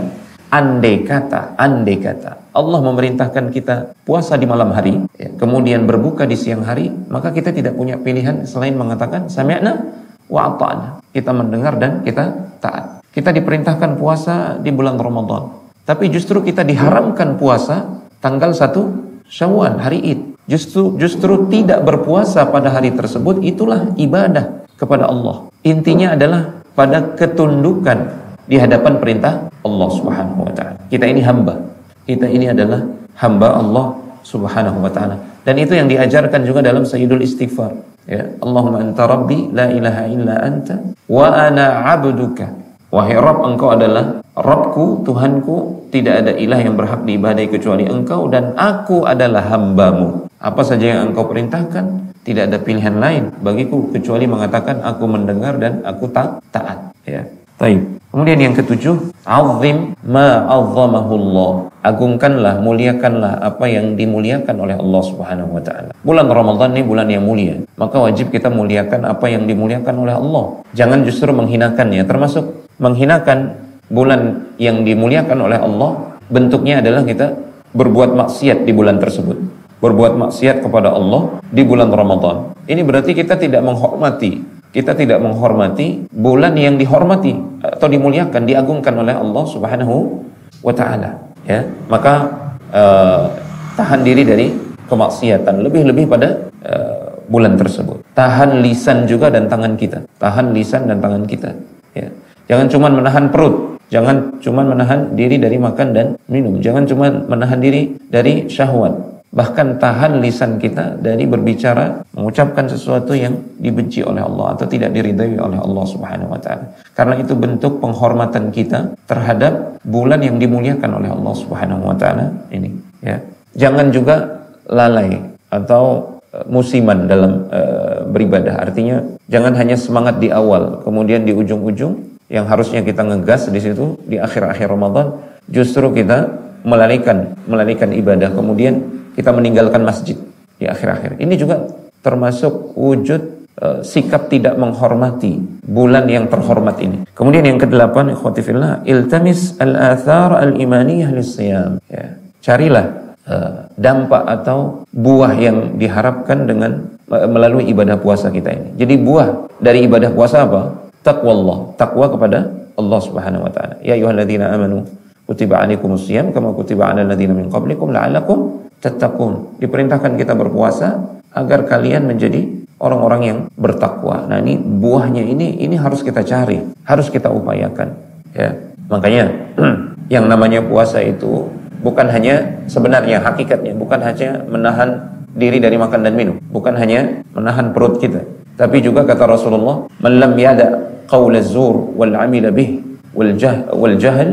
Andai 0.51 1.03
kata, 1.07 1.59
andai 1.59 1.99
kata 1.99 2.45
Allah 2.55 2.81
memerintahkan 2.87 3.51
kita 3.51 3.99
puasa 4.07 4.39
di 4.39 4.47
malam 4.47 4.71
hari, 4.71 5.03
ya, 5.19 5.35
kemudian 5.35 5.87
berbuka 5.87 6.27
di 6.27 6.39
siang 6.39 6.63
hari, 6.63 6.91
maka 7.11 7.35
kita 7.35 7.51
tidak 7.51 7.75
punya 7.75 7.99
pilihan 7.99 8.47
selain 8.47 8.79
mengatakan 8.79 9.27
sami'na 9.27 9.83
wa 10.31 10.55
ta'na. 10.59 11.03
Kita 11.11 11.31
mendengar 11.35 11.79
dan 11.79 12.07
kita 12.07 12.55
taat. 12.63 13.03
Kita 13.15 13.31
diperintahkan 13.31 13.95
puasa 13.95 14.59
di 14.59 14.75
bulan 14.75 14.99
Ramadan. 14.99 15.71
Tapi 15.87 16.11
justru 16.11 16.43
kita 16.43 16.67
diharamkan 16.67 17.39
puasa 17.39 18.03
tanggal 18.19 18.51
1 18.51 19.31
Syawal, 19.31 19.79
hari 19.81 20.03
Id. 20.03 20.34
Justru 20.45 21.01
justru 21.01 21.49
tidak 21.49 21.81
berpuasa 21.89 22.45
pada 22.53 22.69
hari 22.69 22.93
tersebut 22.93 23.41
itulah 23.41 23.97
ibadah 23.97 24.69
kepada 24.77 25.09
Allah. 25.09 25.49
Intinya 25.65 26.13
adalah 26.13 26.61
pada 26.77 27.17
ketundukan 27.17 28.13
di 28.45 28.61
hadapan 28.61 29.01
perintah 29.01 29.49
Allah 29.65 29.89
Subhanahu 29.89 30.45
wa 30.45 30.53
taala. 30.53 30.77
Kita 30.93 31.09
ini 31.09 31.25
hamba. 31.25 31.57
Kita 32.05 32.29
ini 32.29 32.53
adalah 32.53 32.85
hamba 33.17 33.57
Allah 33.57 33.87
Subhanahu 34.21 34.85
wa 34.85 34.93
taala. 34.93 35.17
Dan 35.45 35.57
itu 35.61 35.73
yang 35.73 35.89
diajarkan 35.89 36.45
juga 36.45 36.61
dalam 36.61 36.85
Sayyidul 36.85 37.25
Istighfar. 37.25 37.73
Ya, 38.05 38.29
Allahumma 38.45 38.85
anta 38.85 39.09
rabbi 39.09 39.49
la 39.49 39.73
ilaha 39.73 40.05
illa 40.13 40.35
anta 40.45 40.77
wa 41.09 41.25
ana 41.33 41.89
'abduka. 41.89 42.53
Wahai 42.95 43.19
Rabb, 43.19 43.43
engkau 43.43 43.75
adalah 43.75 44.23
Rabbku, 44.39 45.03
Tuhanku, 45.03 45.91
tidak 45.91 46.23
ada 46.23 46.33
ilah 46.39 46.63
yang 46.63 46.79
berhak 46.79 47.03
diibadai 47.03 47.51
kecuali 47.51 47.91
engkau 47.91 48.31
dan 48.31 48.55
aku 48.55 49.03
adalah 49.03 49.43
hambamu. 49.51 50.24
Apa 50.45 50.61
saja 50.61 50.85
yang 50.93 51.09
engkau 51.09 51.25
perintahkan, 51.25 52.13
tidak 52.21 52.53
ada 52.53 52.61
pilihan 52.61 53.01
lain 53.01 53.33
bagiku 53.41 53.89
kecuali 53.89 54.29
mengatakan 54.29 54.85
aku 54.85 55.09
mendengar 55.09 55.57
dan 55.57 55.81
aku 55.89 56.13
tak 56.13 56.45
taat. 56.53 56.93
Ya. 57.09 57.25
Taib. 57.57 57.81
Kemudian 58.13 58.37
yang 58.37 58.53
ketujuh, 58.53 59.09
azim 59.25 59.97
ma 60.05 60.45
azzamahullah. 60.45 61.73
Agungkanlah, 61.81 62.61
muliakanlah 62.61 63.41
apa 63.41 63.65
yang 63.73 63.97
dimuliakan 63.97 64.57
oleh 64.61 64.77
Allah 64.77 65.03
Subhanahu 65.09 65.57
wa 65.57 65.63
taala. 65.65 65.97
Bulan 66.05 66.29
Ramadan 66.29 66.77
ini 66.77 66.85
bulan 66.85 67.09
yang 67.09 67.25
mulia. 67.25 67.65
Maka 67.81 67.97
wajib 68.05 68.29
kita 68.29 68.53
muliakan 68.53 69.09
apa 69.09 69.25
yang 69.33 69.49
dimuliakan 69.49 69.97
oleh 69.97 70.13
Allah. 70.13 70.61
Jangan 70.77 71.09
justru 71.09 71.33
menghinakannya, 71.33 72.05
termasuk 72.05 72.69
menghinakan 72.77 73.57
bulan 73.89 74.53
yang 74.61 74.85
dimuliakan 74.85 75.41
oleh 75.41 75.57
Allah, 75.57 76.21
bentuknya 76.29 76.85
adalah 76.85 77.01
kita 77.01 77.33
berbuat 77.73 78.13
maksiat 78.13 78.69
di 78.69 78.73
bulan 78.77 79.01
tersebut. 79.01 79.64
Berbuat 79.85 80.17
maksiat 80.17 80.65
kepada 80.65 80.97
Allah 80.97 81.45
di 81.53 81.61
bulan 81.61 81.93
Ramadan. 81.93 82.57
Ini 82.65 82.81
berarti 82.81 83.13
kita 83.13 83.37
tidak 83.37 83.61
menghormati 83.61 84.55
kita 84.75 84.91
tidak 84.99 85.23
menghormati 85.23 86.11
bulan 86.11 86.59
yang 86.59 86.75
dihormati 86.75 87.63
atau 87.63 87.87
dimuliakan, 87.87 88.43
diagungkan 88.43 88.91
oleh 88.99 89.15
Allah 89.15 89.45
Subhanahu 89.47 90.19
wa 90.67 90.75
taala, 90.75 91.15
ya. 91.47 91.63
Maka 91.87 92.27
uh, 92.75 93.31
tahan 93.79 94.03
diri 94.03 94.27
dari 94.27 94.51
kemaksiatan, 94.91 95.63
lebih-lebih 95.63 96.11
pada 96.11 96.51
uh, 96.67 97.23
bulan 97.31 97.55
tersebut. 97.55 98.03
Tahan 98.19 98.67
lisan 98.67 99.07
juga 99.07 99.31
dan 99.31 99.47
tangan 99.47 99.79
kita. 99.79 100.03
Tahan 100.19 100.51
lisan 100.51 100.91
dan 100.91 100.99
tangan 100.99 101.23
kita, 101.23 101.55
ya. 101.95 102.11
Jangan 102.51 102.67
cuma 102.67 102.91
menahan 102.91 103.31
perut, 103.31 103.79
jangan 103.95 104.43
cuma 104.43 104.67
menahan 104.67 105.15
diri 105.15 105.39
dari 105.39 105.55
makan 105.55 105.89
dan 105.95 106.07
minum, 106.27 106.59
jangan 106.59 106.83
cuma 106.83 107.15
menahan 107.15 107.63
diri 107.63 107.95
dari 108.11 108.51
syahwat, 108.51 109.14
bahkan 109.35 109.83
tahan 109.83 110.23
lisan 110.23 110.63
kita 110.63 110.95
dari 111.03 111.27
berbicara 111.27 112.07
mengucapkan 112.15 112.71
sesuatu 112.71 113.19
yang 113.19 113.35
dibenci 113.59 114.07
oleh 114.07 114.23
Allah 114.23 114.55
atau 114.55 114.65
tidak 114.71 114.95
diridhai 114.95 115.35
oleh 115.43 115.59
Allah 115.59 115.85
Subhanahu 115.91 116.31
wa 116.31 116.39
taala. 116.39 116.71
Karena 116.95 117.19
itu 117.19 117.35
bentuk 117.35 117.83
penghormatan 117.83 118.55
kita 118.55 118.95
terhadap 119.11 119.83
bulan 119.83 120.23
yang 120.23 120.39
dimuliakan 120.39 121.03
oleh 121.03 121.11
Allah 121.11 121.35
Subhanahu 121.35 121.83
wa 121.83 121.99
taala 121.99 122.31
ini, 122.55 122.71
ya. 123.03 123.19
Jangan 123.59 123.91
juga 123.91 124.47
lalai 124.71 125.19
atau 125.51 126.19
e, 126.35 126.43
musiman 126.51 127.07
dalam 127.07 127.47
uh, 127.51 128.03
beribadah. 128.11 128.67
Artinya 128.67 128.99
jangan 129.31 129.55
hanya 129.55 129.79
semangat 129.79 130.19
di 130.19 130.31
awal, 130.35 130.83
kemudian 130.83 131.23
di 131.23 131.31
ujung-ujung 131.31 132.15
yang 132.31 132.51
harusnya 132.51 132.83
kita 132.83 133.07
ngegas 133.07 133.47
di 133.51 133.61
situ 133.63 133.99
di 134.11 134.19
akhir-akhir 134.19 134.67
Ramadan 134.67 135.23
justru 135.47 135.93
kita 135.93 136.35
melarikan 136.65 137.37
melarikan 137.45 137.93
ibadah 137.93 138.33
kemudian 138.33 139.04
kita 139.15 139.31
meninggalkan 139.31 139.87
masjid 139.87 140.19
di 140.59 140.67
akhir-akhir. 140.67 141.23
Ini 141.23 141.35
juga 141.39 141.65
termasuk 142.05 142.77
wujud 142.77 143.23
uh, 143.63 143.81
sikap 143.81 144.29
tidak 144.29 144.59
menghormati 144.61 145.41
bulan 145.65 146.05
yang 146.11 146.29
terhormat 146.29 146.77
ini. 146.83 147.09
Kemudian 147.15 147.47
yang 147.47 147.59
kedelapan, 147.59 148.13
ikhwatifillah, 148.13 148.85
iltamis 148.85 149.57
al-athar 149.63 150.37
al-imaniyah 150.37 151.11
lisiyam. 151.15 151.81
Ya. 151.89 152.19
Carilah 152.45 153.17
uh, 153.25 153.71
dampak 153.79 154.23
atau 154.29 154.85
buah 154.93 155.33
yang 155.39 155.81
diharapkan 155.81 156.45
dengan 156.45 156.93
uh, 157.09 157.29
melalui 157.31 157.71
ibadah 157.71 157.97
puasa 157.97 158.29
kita 158.29 158.53
ini. 158.53 158.69
Jadi 158.77 158.95
buah 159.01 159.49
dari 159.63 159.87
ibadah 159.87 160.13
puasa 160.13 160.45
apa? 160.45 160.85
Taqwa 161.05 161.33
Allah, 161.37 161.59
takwa 161.77 162.07
kepada 162.09 162.39
Allah 162.75 163.01
Subhanahu 163.01 163.45
wa 163.45 163.53
taala. 163.53 163.77
Ya 163.85 163.95
ayyuhalladzina 163.95 164.51
amanu 164.51 164.89
kutiba 165.25 165.61
alaikumus 165.61 166.05
siyam 166.05 166.33
kama 166.33 166.53
kutiba 166.53 166.93
alal 166.93 167.09
ladzina 167.09 167.33
min 167.33 167.49
qablikum 167.49 167.93
la'allakum 167.93 168.64
tattaqun. 168.85 169.57
Diperintahkan 169.57 170.21
kita 170.21 170.37
berpuasa 170.37 171.17
agar 171.33 171.65
kalian 171.65 172.05
menjadi 172.05 172.45
orang-orang 172.85 173.21
yang 173.25 173.39
bertakwa. 173.57 174.29
Nah, 174.29 174.45
ini 174.45 174.61
buahnya 174.61 175.25
ini 175.25 175.65
ini 175.65 175.81
harus 175.81 176.05
kita 176.05 176.21
cari, 176.21 176.61
harus 176.85 177.09
kita 177.09 177.33
upayakan, 177.33 177.97
ya. 178.37 178.53
Makanya 178.93 179.33
yang 180.15 180.29
namanya 180.29 180.61
puasa 180.61 181.01
itu 181.01 181.49
bukan 181.81 182.13
hanya 182.13 182.61
sebenarnya 182.69 183.25
hakikatnya 183.25 183.73
bukan 183.73 184.05
hanya 184.05 184.45
menahan 184.45 185.17
diri 185.33 185.59
dari 185.59 185.81
makan 185.81 186.05
dan 186.05 186.15
minum, 186.15 186.37
bukan 186.53 186.77
hanya 186.77 187.25
menahan 187.33 187.73
perut 187.73 187.99
kita, 187.99 188.21
tapi 188.55 188.85
juga 188.85 189.03
kata 189.03 189.25
Rasulullah, 189.27 189.89
"Man 189.99 190.21
yada 190.37 190.93
qaul 191.09 191.35
az-zur 191.35 191.97
wal 191.97 192.13
'amila 192.15 192.53
bih 192.53 192.85
wal 193.17 193.33
jah 193.35 193.65
wal 193.73 193.97
jahl 193.97 194.31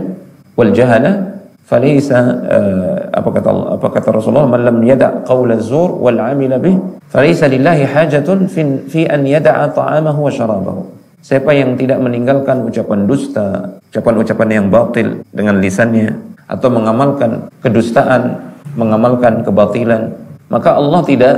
wal 0.60 0.72
jahala 0.76 1.31
falaysa 1.72 2.20
uh, 2.20 2.28
eh, 2.52 2.98
apa 3.16 3.30
kata 3.32 3.48
Allah, 3.48 3.68
apa 3.80 3.88
kata 3.88 4.12
Rasulullah 4.12 4.44
man 4.44 4.68
lam 4.68 4.84
yada' 4.84 5.24
qaula 5.24 5.56
zur 5.56 5.96
wal 6.04 6.20
'amila 6.20 6.60
bih 6.60 6.76
falaysa 7.08 7.48
lillahi 7.48 7.88
hajatun 7.88 8.52
fi, 8.52 8.60
fi 8.92 9.08
an 9.08 9.24
yada'a 9.24 9.72
ta'amahu 9.72 10.28
wa 10.28 10.32
syarabahu. 10.32 10.82
Siapa 11.24 11.56
yang 11.56 11.80
tidak 11.80 12.04
meninggalkan 12.04 12.68
ucapan 12.68 13.08
dusta 13.08 13.80
ucapan-ucapan 13.88 14.48
yang 14.52 14.66
batil 14.68 15.24
dengan 15.32 15.64
lisannya 15.64 16.12
atau 16.52 16.68
mengamalkan 16.68 17.48
kedustaan 17.64 18.52
mengamalkan 18.76 19.40
kebatilan 19.48 20.12
maka 20.52 20.76
Allah 20.76 21.00
tidak 21.08 21.36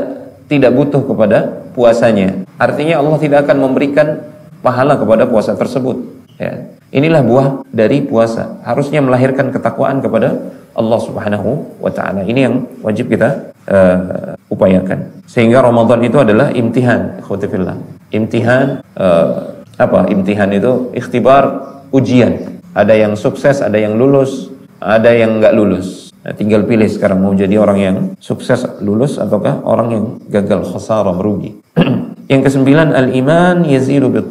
tidak 0.49 0.73
butuh 0.73 1.05
kepada 1.05 1.61
puasanya. 1.77 2.41
Artinya 2.57 3.05
Allah 3.05 3.17
tidak 3.21 3.45
akan 3.45 3.69
memberikan 3.69 4.33
pahala 4.65 4.97
kepada 4.97 5.29
puasa 5.29 5.53
tersebut 5.53 5.97
ya. 6.41 6.73
Inilah 6.93 7.25
buah 7.25 7.47
dari 7.73 8.05
puasa. 8.05 8.61
Harusnya 8.61 9.01
melahirkan 9.01 9.49
ketakwaan 9.49 9.97
kepada 9.97 10.37
Allah 10.77 10.99
Subhanahu 11.01 11.81
wa 11.81 11.89
taala. 11.89 12.21
Ini 12.21 12.39
yang 12.45 12.55
wajib 12.85 13.09
kita 13.09 13.49
uh, 13.65 14.37
upayakan. 14.53 15.25
Sehingga 15.25 15.65
Ramadan 15.65 16.05
itu 16.05 16.21
adalah 16.21 16.53
imtihan, 16.53 17.17
ikhwatifillah. 17.17 17.81
Imtihan 18.13 18.85
uh, 18.93 19.57
apa? 19.81 20.05
Imtihan 20.13 20.53
itu 20.53 20.93
ikhtibar 20.93 21.65
ujian. 21.89 22.61
Ada 22.77 22.93
yang 22.93 23.17
sukses, 23.17 23.65
ada 23.65 23.77
yang 23.81 23.97
lulus, 23.97 24.53
ada 24.77 25.09
yang 25.09 25.41
nggak 25.41 25.53
lulus. 25.57 26.13
Nah, 26.21 26.37
tinggal 26.37 26.61
pilih 26.69 26.87
sekarang 26.87 27.25
mau 27.25 27.33
jadi 27.33 27.57
orang 27.57 27.79
yang 27.81 27.97
sukses 28.21 28.69
lulus 28.85 29.17
ataukah 29.17 29.65
orang 29.65 29.87
yang 29.89 30.05
gagal 30.29 30.69
khasara 30.69 31.09
merugi. 31.09 31.57
yang 32.31 32.45
kesembilan 32.45 32.93
al-iman 32.93 33.65
yazidu 33.65 34.13
bi 34.13 34.21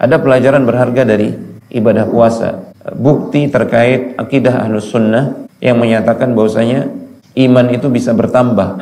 Ada 0.00 0.16
pelajaran 0.16 0.64
berharga 0.64 1.04
dari 1.04 1.49
ibadah 1.70 2.06
puasa. 2.06 2.74
Bukti 2.96 3.46
terkait 3.46 4.18
akidah 4.18 4.66
ahlus 4.66 4.90
sunnah 4.90 5.46
yang 5.62 5.78
menyatakan 5.78 6.34
bahwasanya 6.34 6.90
iman 7.36 7.66
itu 7.70 7.86
bisa 7.88 8.10
bertambah. 8.16 8.80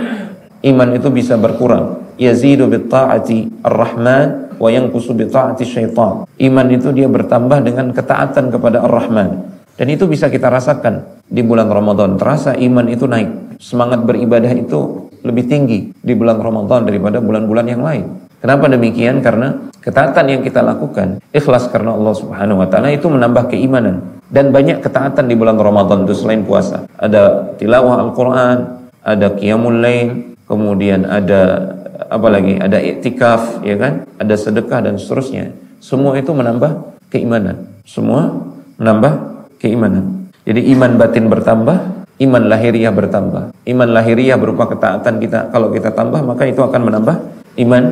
Iman 0.64 0.90
itu 0.96 1.08
bisa 1.14 1.38
berkurang. 1.38 2.02
Yazidu 2.18 2.66
bitta'ati 2.66 3.62
ar-Rahman 3.62 4.58
wa 4.58 4.68
yanqusu 4.74 5.14
bitta'ati 5.14 5.62
syaitan. 5.62 6.26
Iman 6.42 6.66
itu 6.74 6.90
dia 6.90 7.06
bertambah 7.06 7.62
dengan 7.62 7.94
ketaatan 7.94 8.50
kepada 8.50 8.82
ar-Rahman. 8.82 9.54
Dan 9.78 9.86
itu 9.94 10.10
bisa 10.10 10.26
kita 10.26 10.50
rasakan 10.50 11.22
di 11.30 11.46
bulan 11.46 11.70
Ramadan. 11.70 12.18
Terasa 12.18 12.58
iman 12.58 12.86
itu 12.90 13.06
naik. 13.06 13.62
Semangat 13.62 14.02
beribadah 14.02 14.50
itu 14.50 15.06
lebih 15.22 15.46
tinggi 15.46 15.94
di 15.94 16.14
bulan 16.18 16.42
Ramadan 16.42 16.86
daripada 16.86 17.22
bulan-bulan 17.22 17.66
yang 17.70 17.82
lain. 17.86 18.27
Kenapa 18.38 18.70
demikian? 18.70 19.18
Karena 19.18 19.54
ketaatan 19.82 20.24
yang 20.30 20.42
kita 20.46 20.62
lakukan 20.62 21.18
ikhlas 21.34 21.66
karena 21.70 21.94
Allah 21.94 22.14
Subhanahu 22.14 22.62
wa 22.62 22.68
taala 22.70 22.94
itu 22.94 23.10
menambah 23.10 23.50
keimanan 23.50 24.18
dan 24.28 24.52
banyak 24.52 24.84
ketaatan 24.84 25.26
di 25.26 25.34
bulan 25.34 25.56
Ramadan 25.56 26.04
itu 26.04 26.14
selain 26.14 26.44
puasa. 26.44 26.84
Ada 27.00 27.56
tilawah 27.56 28.04
Al-Qur'an, 28.04 28.58
ada 29.02 29.32
qiyamul 29.32 29.80
lail, 29.80 30.36
kemudian 30.44 31.08
ada 31.08 31.72
apa 32.08 32.28
lagi? 32.28 32.60
Ada 32.60 32.78
iktikaf, 32.78 33.64
ya 33.64 33.76
kan? 33.80 34.04
Ada 34.20 34.34
sedekah 34.36 34.84
dan 34.84 35.00
seterusnya. 35.00 35.50
Semua 35.80 36.14
itu 36.20 36.30
menambah 36.30 36.98
keimanan. 37.08 37.68
Semua 37.88 38.36
menambah 38.76 39.12
keimanan. 39.58 40.28
Jadi 40.44 40.72
iman 40.76 40.96
batin 40.96 41.26
bertambah, 41.28 41.76
iman 42.20 42.42
lahiriah 42.48 42.92
bertambah. 42.92 43.52
Iman 43.68 43.88
lahiriah 43.92 44.36
berupa 44.40 44.68
ketaatan 44.68 45.20
kita. 45.20 45.52
Kalau 45.52 45.68
kita 45.72 45.92
tambah, 45.92 46.20
maka 46.24 46.48
itu 46.48 46.60
akan 46.60 46.80
menambah 46.88 47.16
iman 47.64 47.82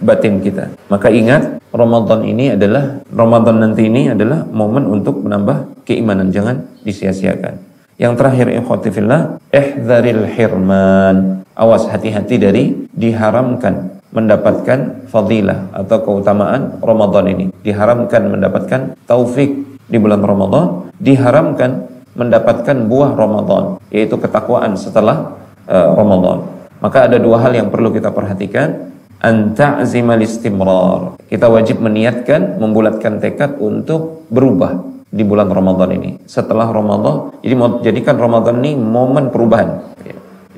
batin 0.00 0.42
kita. 0.42 0.74
Maka 0.90 1.10
ingat, 1.10 1.62
Ramadan 1.74 2.26
ini 2.26 2.54
adalah 2.54 3.02
Ramadan 3.10 3.62
nanti 3.62 3.86
ini 3.86 4.10
adalah 4.10 4.46
momen 4.46 4.86
untuk 4.90 5.22
menambah 5.22 5.86
keimanan, 5.86 6.30
jangan 6.30 6.66
disia-siakan. 6.86 7.58
Yang 7.94 8.12
terakhir 8.18 8.46
ikhwatifillah, 8.62 9.20
ihdzaril 9.54 10.26
hirman. 10.26 11.46
Awas 11.54 11.86
hati-hati 11.86 12.42
dari 12.42 12.64
diharamkan 12.90 14.02
mendapatkan 14.10 15.06
fadilah 15.06 15.70
atau 15.70 16.02
keutamaan 16.02 16.82
Ramadan 16.82 17.30
ini. 17.30 17.46
Diharamkan 17.62 18.26
mendapatkan 18.26 18.98
taufik 19.06 19.50
di 19.86 19.98
bulan 20.00 20.22
Ramadan 20.22 20.90
diharamkan 20.98 21.90
mendapatkan 22.14 22.86
buah 22.86 23.12
Ramadan, 23.18 23.82
yaitu 23.90 24.14
ketakwaan 24.14 24.78
setelah 24.78 25.34
uh, 25.66 25.90
Ramadan. 25.98 26.46
Maka 26.78 27.10
ada 27.10 27.18
dua 27.18 27.42
hal 27.42 27.52
yang 27.56 27.68
perlu 27.72 27.90
kita 27.90 28.14
perhatikan. 28.14 28.94
Anta'zimal 29.24 30.20
istimrar. 30.20 31.16
Kita 31.32 31.48
wajib 31.48 31.80
meniatkan, 31.80 32.60
membulatkan 32.60 33.24
tekad 33.24 33.56
untuk 33.56 34.28
berubah 34.28 34.84
di 35.08 35.24
bulan 35.24 35.48
Ramadan 35.48 35.96
ini. 35.96 36.20
Setelah 36.28 36.68
Ramadan, 36.68 37.32
jadi 37.40 37.54
mau 37.56 37.80
jadikan 37.80 38.20
Ramadan 38.20 38.60
ini 38.60 38.76
momen 38.76 39.32
perubahan. 39.32 39.96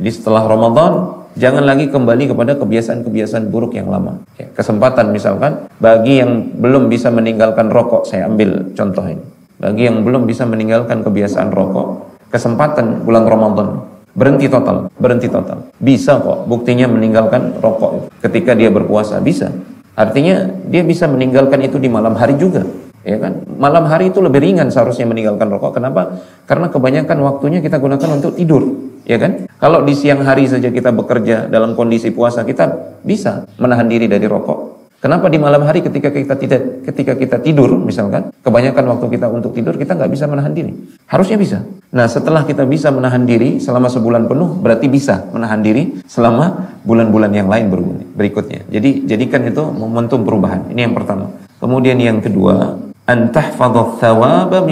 Jadi 0.02 0.10
setelah 0.10 0.50
Ramadan, 0.50 1.22
jangan 1.38 1.62
lagi 1.62 1.86
kembali 1.94 2.34
kepada 2.34 2.58
kebiasaan-kebiasaan 2.58 3.54
buruk 3.54 3.78
yang 3.78 3.86
lama. 3.86 4.18
Kesempatan 4.34 5.14
misalkan, 5.14 5.70
bagi 5.78 6.18
yang 6.18 6.50
belum 6.58 6.90
bisa 6.90 7.14
meninggalkan 7.14 7.70
rokok, 7.70 8.10
saya 8.10 8.26
ambil 8.26 8.74
contoh 8.74 9.06
ini. 9.06 9.22
Bagi 9.62 9.86
yang 9.86 10.02
belum 10.02 10.26
bisa 10.26 10.42
meninggalkan 10.42 11.06
kebiasaan 11.06 11.54
rokok, 11.54 12.18
kesempatan 12.34 13.06
bulan 13.06 13.30
Ramadan 13.30 13.95
Berhenti 14.16 14.48
total, 14.48 14.88
berhenti 14.96 15.28
total. 15.28 15.68
Bisa 15.76 16.16
kok, 16.16 16.48
buktinya 16.48 16.88
meninggalkan 16.88 17.60
rokok 17.60 18.08
ketika 18.24 18.56
dia 18.56 18.72
berpuasa, 18.72 19.20
bisa. 19.20 19.52
Artinya 19.92 20.48
dia 20.72 20.80
bisa 20.80 21.04
meninggalkan 21.04 21.60
itu 21.60 21.76
di 21.76 21.92
malam 21.92 22.16
hari 22.16 22.40
juga. 22.40 22.64
Ya 23.04 23.20
kan? 23.20 23.44
Malam 23.60 23.86
hari 23.86 24.08
itu 24.10 24.24
lebih 24.24 24.40
ringan 24.40 24.72
seharusnya 24.72 25.04
meninggalkan 25.04 25.52
rokok. 25.52 25.76
Kenapa? 25.78 26.16
Karena 26.48 26.72
kebanyakan 26.72 27.18
waktunya 27.22 27.60
kita 27.60 27.76
gunakan 27.76 28.18
untuk 28.18 28.34
tidur, 28.34 28.66
ya 29.04 29.20
kan? 29.20 29.46
Kalau 29.60 29.84
di 29.84 29.92
siang 29.92 30.24
hari 30.24 30.48
saja 30.48 30.72
kita 30.72 30.90
bekerja 30.96 31.46
dalam 31.46 31.76
kondisi 31.76 32.08
puasa, 32.08 32.42
kita 32.42 32.98
bisa 33.04 33.44
menahan 33.60 33.86
diri 33.86 34.08
dari 34.08 34.24
rokok. 34.24 34.76
Kenapa 34.96 35.28
di 35.28 35.36
malam 35.36 35.60
hari 35.62 35.84
ketika 35.84 36.08
kita 36.08 36.34
tidak 36.40 36.82
ketika 36.88 37.12
kita 37.14 37.36
tidur 37.44 37.68
misalkan 37.78 38.32
kebanyakan 38.40 38.96
waktu 38.96 39.06
kita 39.12 39.28
untuk 39.28 39.52
tidur 39.52 39.76
kita 39.76 39.92
nggak 39.92 40.08
bisa 40.08 40.24
menahan 40.24 40.56
diri 40.56 40.72
harusnya 41.04 41.36
bisa 41.36 41.58
nah 41.94 42.06
setelah 42.10 42.42
kita 42.42 42.66
bisa 42.66 42.90
menahan 42.90 43.22
diri 43.22 43.62
selama 43.62 43.86
sebulan 43.86 44.26
penuh 44.26 44.58
berarti 44.58 44.86
bisa 44.90 45.26
menahan 45.30 45.62
diri 45.62 46.02
selama 46.06 46.76
bulan-bulan 46.82 47.30
yang 47.30 47.46
lain 47.46 47.70
berikutnya 48.14 48.66
jadi 48.66 49.06
jadikan 49.06 49.46
itu 49.46 49.62
momentum 49.70 50.26
perubahan 50.26 50.66
ini 50.70 50.86
yang 50.86 50.94
pertama 50.94 51.30
kemudian 51.62 51.96
yang 52.02 52.18
kedua 52.18 52.74
antahfadhat 53.06 54.02
thawaba 54.02 54.66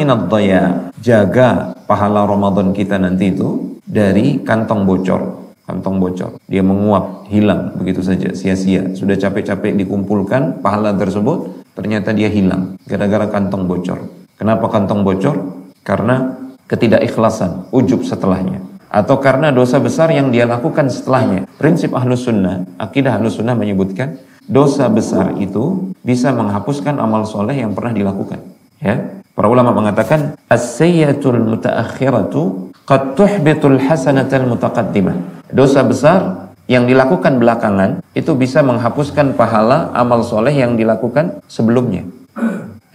jaga 0.98 1.78
pahala 1.86 2.26
Ramadan 2.26 2.74
kita 2.74 2.98
nanti 2.98 3.30
itu 3.30 3.78
dari 3.86 4.42
kantong 4.42 4.82
bocor 4.82 5.44
kantong 5.64 5.96
bocor. 5.96 6.36
Dia 6.48 6.60
menguap, 6.60 7.28
hilang 7.32 7.72
begitu 7.80 8.04
saja, 8.04 8.36
sia-sia. 8.36 8.92
Sudah 8.92 9.16
capek-capek 9.16 9.72
dikumpulkan 9.80 10.60
pahala 10.60 10.92
tersebut, 10.92 11.64
ternyata 11.72 12.12
dia 12.12 12.28
hilang 12.28 12.76
gara-gara 12.84 13.28
kantong 13.32 13.64
bocor. 13.64 13.98
Kenapa 14.36 14.68
kantong 14.68 15.02
bocor? 15.02 15.36
Karena 15.84 16.43
ketidakikhlasan, 16.70 17.68
ujub 17.70 18.04
setelahnya. 18.04 18.60
Atau 18.88 19.18
karena 19.18 19.50
dosa 19.50 19.82
besar 19.82 20.14
yang 20.14 20.30
dia 20.30 20.46
lakukan 20.46 20.86
setelahnya. 20.86 21.50
Prinsip 21.58 21.90
ahlus 21.92 22.30
sunnah, 22.30 22.62
akidah 22.78 23.18
ahlus 23.18 23.42
sunnah 23.42 23.58
menyebutkan, 23.58 24.20
dosa 24.46 24.86
besar 24.86 25.34
itu 25.42 25.90
bisa 26.06 26.30
menghapuskan 26.30 27.00
amal 27.02 27.26
soleh 27.26 27.58
yang 27.58 27.74
pernah 27.74 27.90
dilakukan. 27.90 28.38
Ya, 28.78 29.24
Para 29.34 29.50
ulama 29.50 29.74
mengatakan 29.74 30.38
as-sayyatul 30.46 31.42
mutaakhiratu 31.42 32.70
qad 32.86 33.18
tuhbitul 33.18 33.82
hasanatal 33.82 34.46
mutaqaddimah. 34.46 35.42
Dosa 35.50 35.82
besar 35.82 36.54
yang 36.70 36.86
dilakukan 36.86 37.42
belakangan 37.42 37.98
itu 38.14 38.30
bisa 38.38 38.62
menghapuskan 38.62 39.34
pahala 39.34 39.90
amal 39.90 40.22
soleh 40.22 40.54
yang 40.54 40.78
dilakukan 40.78 41.42
sebelumnya. 41.50 42.06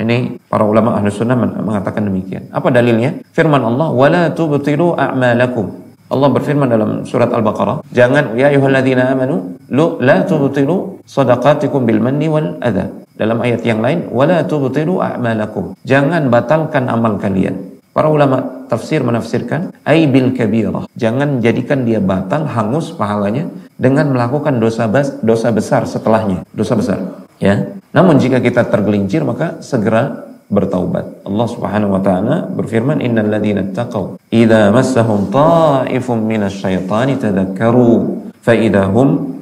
Ini 0.10 0.42
para 0.50 0.66
ulama 0.66 0.98
ahli 0.98 1.14
sunnah 1.14 1.38
mengatakan 1.38 2.02
demikian. 2.10 2.50
Apa 2.50 2.74
dalilnya? 2.74 3.22
Firman 3.30 3.62
Allah, 3.62 3.94
"Wala 3.94 4.24
tubtilu 4.34 4.98
a'malakum." 4.98 5.86
Allah 6.10 6.30
berfirman 6.34 6.66
dalam 6.66 7.06
surat 7.06 7.30
Al-Baqarah, 7.30 7.86
"Jangan 7.94 8.34
ya 8.34 8.50
ayyuhalladzina 8.50 9.14
amanu, 9.14 9.54
lu 9.70 10.02
la 10.02 10.26
tubtilu 10.26 11.06
sadaqatikum 11.06 11.86
bil 11.86 12.02
manni 12.02 12.26
wal 12.26 12.58
adha." 12.58 12.90
Dalam 13.14 13.38
ayat 13.46 13.62
yang 13.62 13.86
lain, 13.86 14.10
"Wala 14.10 14.42
tubtilu 14.50 14.98
a'malakum." 14.98 15.78
Jangan 15.86 16.34
batalkan 16.34 16.90
amal 16.90 17.22
kalian. 17.22 17.70
Para 17.94 18.10
ulama 18.10 18.66
tafsir 18.66 19.06
menafsirkan 19.06 19.70
ai 19.86 20.10
bil 20.10 20.34
kabirah. 20.34 20.90
Jangan 20.98 21.38
jadikan 21.38 21.86
dia 21.86 22.02
batal, 22.02 22.50
hangus 22.50 22.90
pahalanya 22.98 23.46
dengan 23.80 24.12
melakukan 24.12 24.60
dosa 24.60 24.92
dosa 25.24 25.50
besar 25.56 25.88
setelahnya, 25.88 26.44
dosa 26.52 26.76
besar. 26.76 27.00
Ya. 27.40 27.80
Namun 27.96 28.20
jika 28.20 28.44
kita 28.44 28.68
tergelincir 28.68 29.24
maka 29.24 29.64
segera 29.64 30.28
bertaubat. 30.52 31.24
Allah 31.24 31.48
Subhanahu 31.48 31.96
wa 31.96 32.02
taala 32.04 32.36
berfirman 32.52 33.00
innal 33.00 33.32
ladzina 33.32 33.64
taqaw 33.64 34.20
idza 34.34 34.74
massahum 34.76 35.32
ta'ifun 35.32 36.26
minasyaitani 36.26 37.16
tadhakkaru 37.22 38.20
fa 38.44 38.52
idahum 38.52 39.40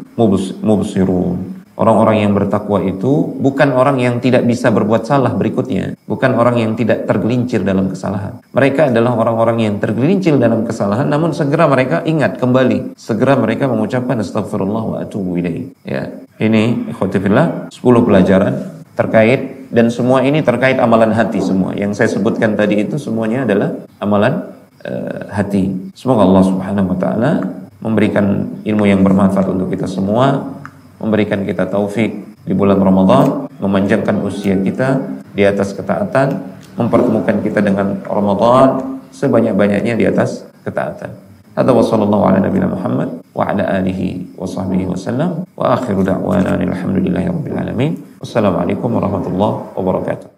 mubsirun. 0.62 1.57
Orang-orang 1.78 2.26
yang 2.26 2.34
bertakwa 2.34 2.82
itu 2.82 3.38
bukan 3.38 3.70
orang 3.78 4.02
yang 4.02 4.18
tidak 4.18 4.50
bisa 4.50 4.74
berbuat 4.74 5.06
salah 5.06 5.30
berikutnya, 5.38 5.94
bukan 6.10 6.34
orang 6.34 6.58
yang 6.58 6.72
tidak 6.74 7.06
tergelincir 7.06 7.62
dalam 7.62 7.94
kesalahan. 7.94 8.42
Mereka 8.50 8.90
adalah 8.90 9.14
orang-orang 9.14 9.62
yang 9.62 9.76
tergelincir 9.78 10.42
dalam 10.42 10.66
kesalahan 10.66 11.06
namun 11.06 11.38
segera 11.38 11.70
mereka 11.70 12.02
ingat 12.02 12.42
kembali, 12.42 12.98
segera 12.98 13.38
mereka 13.38 13.70
mengucapkan 13.70 14.18
astagfirullah 14.18 14.84
wa 14.90 14.98
atubu. 15.06 15.38
Ya. 15.86 16.18
Ini 16.42 16.90
ikhwatifillah 16.98 17.70
10 17.70 17.78
pelajaran 17.78 18.54
terkait 18.98 19.70
dan 19.70 19.94
semua 19.94 20.26
ini 20.26 20.42
terkait 20.42 20.82
amalan 20.82 21.14
hati 21.14 21.38
semua. 21.46 21.78
Yang 21.78 22.02
saya 22.02 22.10
sebutkan 22.10 22.58
tadi 22.58 22.82
itu 22.82 22.98
semuanya 22.98 23.46
adalah 23.46 23.70
amalan 24.02 24.50
uh, 24.82 25.30
hati. 25.30 25.94
Semoga 25.94 26.26
Allah 26.26 26.44
Subhanahu 26.50 26.90
wa 26.90 26.98
taala 26.98 27.32
memberikan 27.78 28.58
ilmu 28.66 28.90
yang 28.90 29.06
bermanfaat 29.06 29.54
untuk 29.54 29.70
kita 29.70 29.86
semua 29.86 30.57
memberikan 30.98 31.46
kita 31.46 31.70
taufik 31.70 32.12
di 32.44 32.54
bulan 32.54 32.80
Ramadan, 32.82 33.52
memanjangkan 33.62 34.22
usia 34.26 34.58
kita 34.58 35.02
di 35.34 35.46
atas 35.46 35.74
ketaatan, 35.78 36.58
mempertemukan 36.78 37.42
kita 37.42 37.62
dengan 37.62 38.02
Ramadan 38.06 39.02
sebanyak-banyaknya 39.14 39.94
di 39.98 40.06
atas 40.06 40.46
ketaatan. 40.66 41.14
Hadza 41.58 41.74
wa 41.74 41.82
sallallahu 41.82 42.24
ala 42.30 42.38
nabiyina 42.38 42.70
Muhammad 42.70 43.18
wa 43.34 43.50
ala 43.50 43.82
alihi 43.82 44.38
wa 44.38 44.46
sahbihi 44.46 44.86
wasallam 44.94 45.42
wa 45.58 45.74
akhiru 45.74 46.06
da'wana 46.06 46.54
alhamdulillahi 46.54 47.34
rabbil 47.34 47.58
alamin. 47.58 47.92
Wassalamualaikum 48.22 48.94
warahmatullahi 48.94 49.74
wabarakatuh. 49.74 50.37